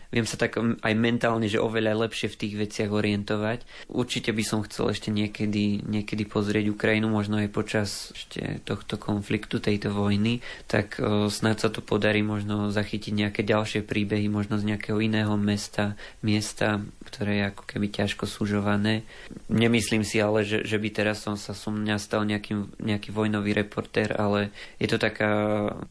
viem 0.08 0.24
sa 0.24 0.40
tak 0.40 0.56
aj 0.56 0.94
mentálne, 0.96 1.46
že 1.46 1.60
oveľa 1.60 2.08
lepšie 2.08 2.32
v 2.32 2.38
tých 2.40 2.54
veciach 2.56 2.90
orientovať. 2.90 3.88
Určite 3.92 4.32
by 4.32 4.44
som 4.44 4.64
chcel 4.64 4.92
ešte 4.92 5.12
niekedy, 5.12 5.84
niekedy 5.84 6.24
pozrieť 6.24 6.72
Ukrajinu, 6.72 7.12
možno 7.12 7.36
aj 7.40 7.48
počas 7.52 8.12
ešte 8.16 8.64
tohto 8.64 8.96
konfliktu, 8.96 9.60
tejto 9.60 9.92
vojny, 9.92 10.40
tak 10.64 10.96
o, 10.96 11.28
snáď 11.28 11.68
sa 11.68 11.68
to 11.68 11.84
podarí 11.84 12.24
možno 12.24 12.72
zachytiť 12.72 13.12
nejaké 13.12 13.40
ďalšie 13.44 13.84
príbehy, 13.84 14.32
možno 14.32 14.56
z 14.56 14.72
nejakého 14.72 14.96
iného 15.00 15.36
mesta, 15.36 16.00
miesta, 16.24 16.80
ktoré 17.04 17.40
je 17.40 17.44
ako 17.52 17.62
keby 17.68 17.86
ťažko 17.92 18.24
súžované. 18.24 19.04
Nemyslím 19.52 20.04
si 20.04 20.20
ale, 20.20 20.44
že, 20.44 20.64
že 20.64 20.80
by 20.80 20.88
teraz 20.88 21.24
som 21.24 21.36
sa 21.36 21.52
som 21.52 21.76
mňa 21.76 21.96
stal 22.00 22.24
nejakým, 22.24 22.80
nejaký 22.80 23.12
vojnový 23.12 23.52
reportér, 23.52 24.16
ale 24.16 24.52
je 24.80 24.88
to 24.88 24.96
taká 24.96 25.32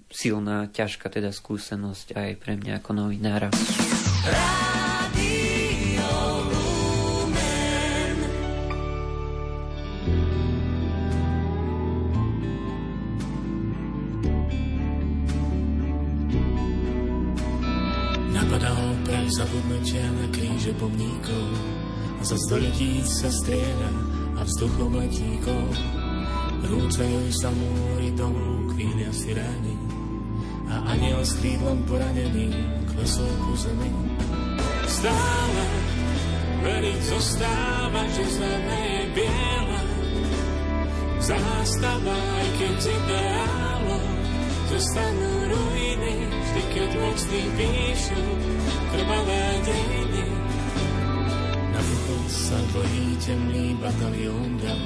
silná, 0.10 0.70
ťažká 0.74 1.10
teda 1.10 1.30
skúsenosť 1.30 2.18
aj 2.18 2.30
pre 2.42 2.58
mňa 2.58 2.82
ako 2.82 2.92
novinára. 2.98 3.50
Zabudnutia 19.28 20.02
na 20.02 20.26
kríže 20.34 20.74
pomníkov. 20.82 21.46
Za 22.26 22.34
století 22.48 23.06
sa 23.06 23.30
strieda 23.30 23.92
a 24.34 24.42
vzduchom 24.42 24.98
letíkov 24.98 25.62
Rúcajú 26.66 27.30
sa 27.30 27.54
múry 27.54 28.10
domov, 28.18 28.74
kvília 28.74 29.14
si 29.14 29.38
ráni 29.38 29.78
A 30.74 30.98
aniel 30.98 31.22
s 31.22 31.38
krídlom 31.38 31.86
poranený 31.86 32.50
klesol 32.90 33.30
ku 33.46 33.54
zemi 33.54 34.07
Stále 34.88 35.66
veriť 36.64 37.00
zostáva, 37.04 38.02
že 38.16 38.24
zeme 38.32 38.80
je 38.88 39.04
biela 39.14 39.82
Zástava, 41.28 42.16
aj 42.16 42.48
keď 42.56 42.78
ideálom 42.88 44.16
zostanú 44.72 45.32
ruiny, 45.52 46.14
vždy 46.32 46.64
keď 46.72 46.90
mocní 47.04 47.42
píšu 47.60 48.22
krvavé 48.96 49.44
dejiny. 49.68 50.26
Na 51.76 51.80
východ 51.84 52.26
sa 52.32 52.60
dlhý 52.72 53.08
temný 53.20 53.76
batalión 53.76 54.56
dal 54.64 54.82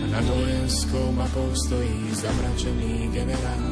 a 0.00 0.04
nad 0.06 0.24
vojenskou 0.30 1.10
mapou 1.18 1.50
stojí 1.66 2.14
zamračený 2.14 3.10
generál. 3.10 3.66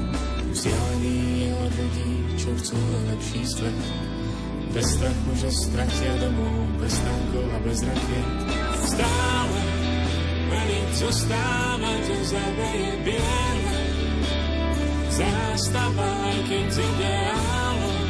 Vzdialený 0.50 1.46
je 1.46 1.50
od 1.62 1.72
ľudí, 1.78 2.12
čo 2.42 2.50
chcú 2.58 2.80
lepší 3.06 3.46
svet. 3.46 4.17
Bez 4.68 4.84
strachu, 4.94 5.30
že 5.40 5.48
stratia 5.48 6.12
domov, 6.20 6.68
bez 6.76 6.94
tankov 7.00 7.46
a 7.56 7.58
bez 7.64 7.78
rakiet. 7.88 8.28
Stále 8.84 9.60
veriť 10.48 10.88
zostáva, 10.92 11.92
že 12.04 12.16
zabeje 12.28 12.92
biele. 13.00 13.78
Zástava, 15.08 16.08
aj 16.30 16.38
keď 16.46 16.68
ideálom, 16.78 18.06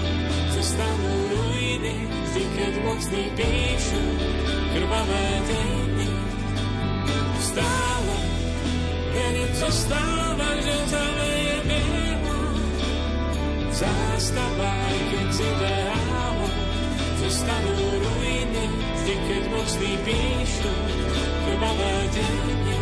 sa 0.51 0.63
stanú 0.67 1.15
ruiny, 1.31 1.95
vždy 2.05 2.45
keď 2.53 2.73
mocní 2.85 3.25
píšu 3.39 4.05
krvavé 4.75 5.27
dejiny. 5.47 6.09
Stále 7.39 8.17
veriť 9.15 9.53
zostáva, 9.63 10.49
že 10.59 10.77
zabeje 10.91 11.57
biele. 11.65 12.37
Zástava, 13.73 14.69
aj 14.69 14.99
keď 15.07 15.29
ideálom, 15.39 16.08
zostanú 17.29 17.77
ruiny, 17.77 18.65
vždy 18.97 19.15
keď 19.29 19.43
mocní 19.53 19.93
píšu 20.01 20.73
krvavé 21.45 21.93
dejiny. 22.09 22.78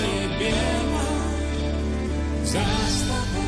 Zabeje 0.00 0.28
biela 0.38 1.04
zástava. 2.44 3.44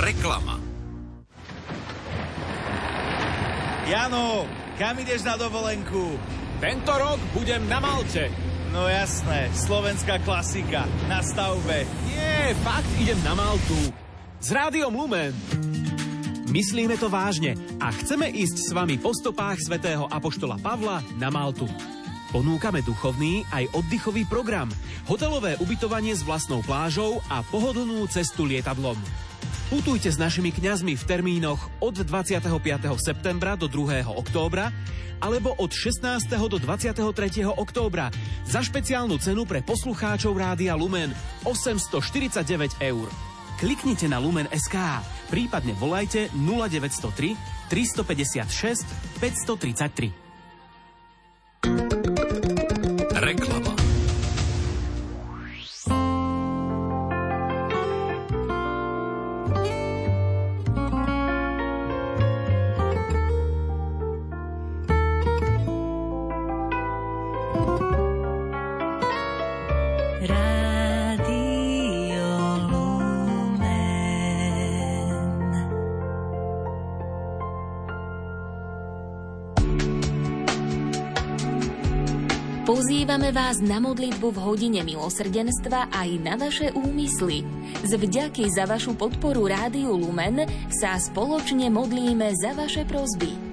Reklama. 0.00 0.56
Jano, 3.90 4.46
kam 4.78 4.98
ideš 4.98 5.22
na 5.24 5.36
dovolenku? 5.36 6.16
Tento 6.60 6.92
rok 6.96 7.20
budem 7.36 7.68
na 7.68 7.80
Malte. 7.80 8.32
No 8.72 8.88
jasné, 8.88 9.52
slovenská 9.52 10.24
klasika, 10.24 10.88
na 11.12 11.20
stavbe. 11.20 11.84
Nie, 12.08 12.56
fakt 12.64 12.88
idem 13.02 13.20
na 13.20 13.34
Maltu. 13.36 13.92
S 14.40 14.48
rádiom 14.48 14.96
Lumen. 14.96 15.36
Myslíme 16.50 16.98
to 16.98 17.06
vážne 17.06 17.54
a 17.78 17.94
chceme 17.94 18.26
ísť 18.26 18.56
s 18.58 18.70
vami 18.74 18.98
po 18.98 19.14
stopách 19.14 19.62
svätého 19.62 20.10
Apoštola 20.10 20.58
Pavla 20.58 20.98
na 21.14 21.30
Maltu. 21.30 21.70
Ponúkame 22.34 22.82
duchovný 22.82 23.46
aj 23.54 23.70
oddychový 23.70 24.26
program, 24.26 24.66
hotelové 25.06 25.54
ubytovanie 25.62 26.10
s 26.10 26.26
vlastnou 26.26 26.58
plážou 26.66 27.22
a 27.30 27.46
pohodlnú 27.46 28.02
cestu 28.10 28.50
lietadlom. 28.50 28.98
Putujte 29.70 30.10
s 30.10 30.18
našimi 30.18 30.50
kňazmi 30.50 30.98
v 30.98 31.04
termínoch 31.06 31.70
od 31.78 32.02
25. 32.02 32.50
septembra 32.98 33.54
do 33.54 33.70
2. 33.70 34.10
októbra 34.10 34.74
alebo 35.22 35.54
od 35.54 35.70
16. 35.70 36.34
do 36.34 36.58
23. 36.58 37.46
októbra 37.46 38.10
za 38.42 38.58
špeciálnu 38.58 39.22
cenu 39.22 39.46
pre 39.46 39.62
poslucháčov 39.62 40.34
Rádia 40.34 40.74
Lumen 40.74 41.14
849 41.46 42.74
eur. 42.82 43.29
Kliknite 43.60 44.08
na 44.08 44.16
Lumen 44.16 44.48
SK, 44.48 45.04
prípadne 45.28 45.76
volajte 45.76 46.32
0903 46.32 47.36
356 47.68 48.88
533. 49.20 50.29
Vás 83.30 83.62
na 83.62 83.78
modlitbu 83.78 84.34
v 84.34 84.42
hodine 84.42 84.82
milosrdenstva 84.82 85.86
aj 85.94 86.08
na 86.18 86.34
vaše 86.34 86.74
úmysly. 86.74 87.46
Z 87.86 87.94
vďaky 87.94 88.50
za 88.50 88.66
vašu 88.66 88.98
podporu 88.98 89.46
Rádiu 89.46 89.94
Lumen 89.94 90.50
sa 90.66 90.98
spoločne 90.98 91.70
modlíme 91.70 92.26
za 92.34 92.58
vaše 92.58 92.82
prozby. 92.82 93.49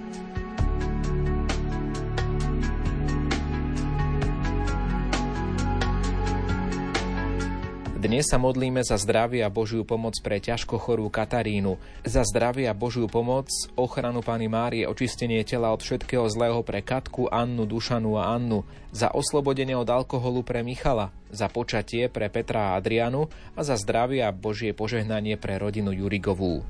Dnes 8.07 8.23
sa 8.23 8.39
modlíme 8.39 8.87
za 8.87 8.95
zdravie 8.95 9.43
a 9.43 9.51
Božiu 9.51 9.83
pomoc 9.83 10.15
pre 10.23 10.39
ťažko 10.39 10.79
chorú 10.79 11.11
Katarínu, 11.11 11.75
za 12.07 12.23
zdravie 12.23 12.63
a 12.63 12.71
Božiu 12.71 13.11
pomoc, 13.11 13.51
ochranu 13.75 14.23
Pany 14.23 14.47
Márie, 14.47 14.87
očistenie 14.87 15.43
tela 15.43 15.75
od 15.75 15.83
všetkého 15.83 16.23
zlého 16.31 16.63
pre 16.63 16.79
Katku, 16.79 17.27
Annu, 17.27 17.67
Dušanu 17.67 18.15
a 18.15 18.31
Annu, 18.31 18.63
za 18.95 19.11
oslobodenie 19.11 19.75
od 19.75 19.91
alkoholu 19.91 20.39
pre 20.39 20.63
Michala, 20.63 21.11
za 21.35 21.51
počatie 21.51 22.07
pre 22.07 22.31
Petra 22.31 22.71
a 22.71 22.79
Adrianu 22.79 23.27
a 23.59 23.67
za 23.67 23.75
zdravie 23.75 24.23
a 24.23 24.31
Božie 24.31 24.71
požehnanie 24.71 25.35
pre 25.35 25.59
rodinu 25.59 25.91
Jurigovú. 25.91 26.63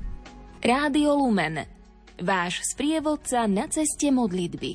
Rádio 0.58 1.14
Lumen. 1.22 1.70
Váš 2.18 2.66
sprievodca 2.66 3.46
na 3.46 3.70
ceste 3.70 4.10
modlitby. 4.10 4.74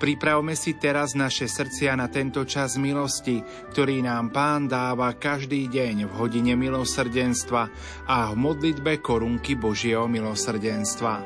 Pripravme 0.00 0.56
si 0.56 0.80
teraz 0.80 1.12
naše 1.12 1.44
srdcia 1.44 1.92
na 1.92 2.08
tento 2.08 2.48
čas 2.48 2.80
milosti, 2.80 3.44
ktorý 3.68 4.00
nám 4.00 4.32
Pán 4.32 4.64
dáva 4.64 5.12
každý 5.12 5.68
deň 5.68 6.08
v 6.08 6.12
hodine 6.16 6.56
milosrdenstva 6.56 7.62
a 8.08 8.32
v 8.32 8.36
modlitbe 8.40 9.04
korunky 9.04 9.60
Božieho 9.60 10.08
milosrdenstva. 10.08 11.20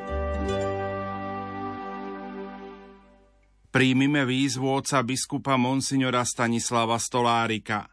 Príjmime 3.70 4.26
výzvu 4.26 4.66
oca 4.66 5.06
biskupa 5.06 5.54
Monsignora 5.54 6.26
Stanislava 6.26 6.98
Stolárika. 6.98 7.86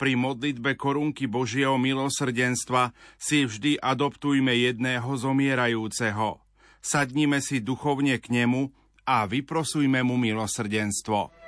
Pri 0.00 0.16
modlitbe 0.16 0.80
korunky 0.80 1.28
Božieho 1.28 1.76
milosrdenstva 1.76 2.96
si 3.20 3.44
vždy 3.44 3.84
adoptujme 3.84 4.56
jedného 4.56 5.12
zomierajúceho. 5.12 6.40
Sadnime 6.80 7.44
si 7.44 7.60
duchovne 7.60 8.16
k 8.16 8.32
nemu 8.32 8.72
a 9.06 9.26
vyprosujme 9.26 10.02
mu 10.02 10.16
milosrdenstvo. 10.16 11.41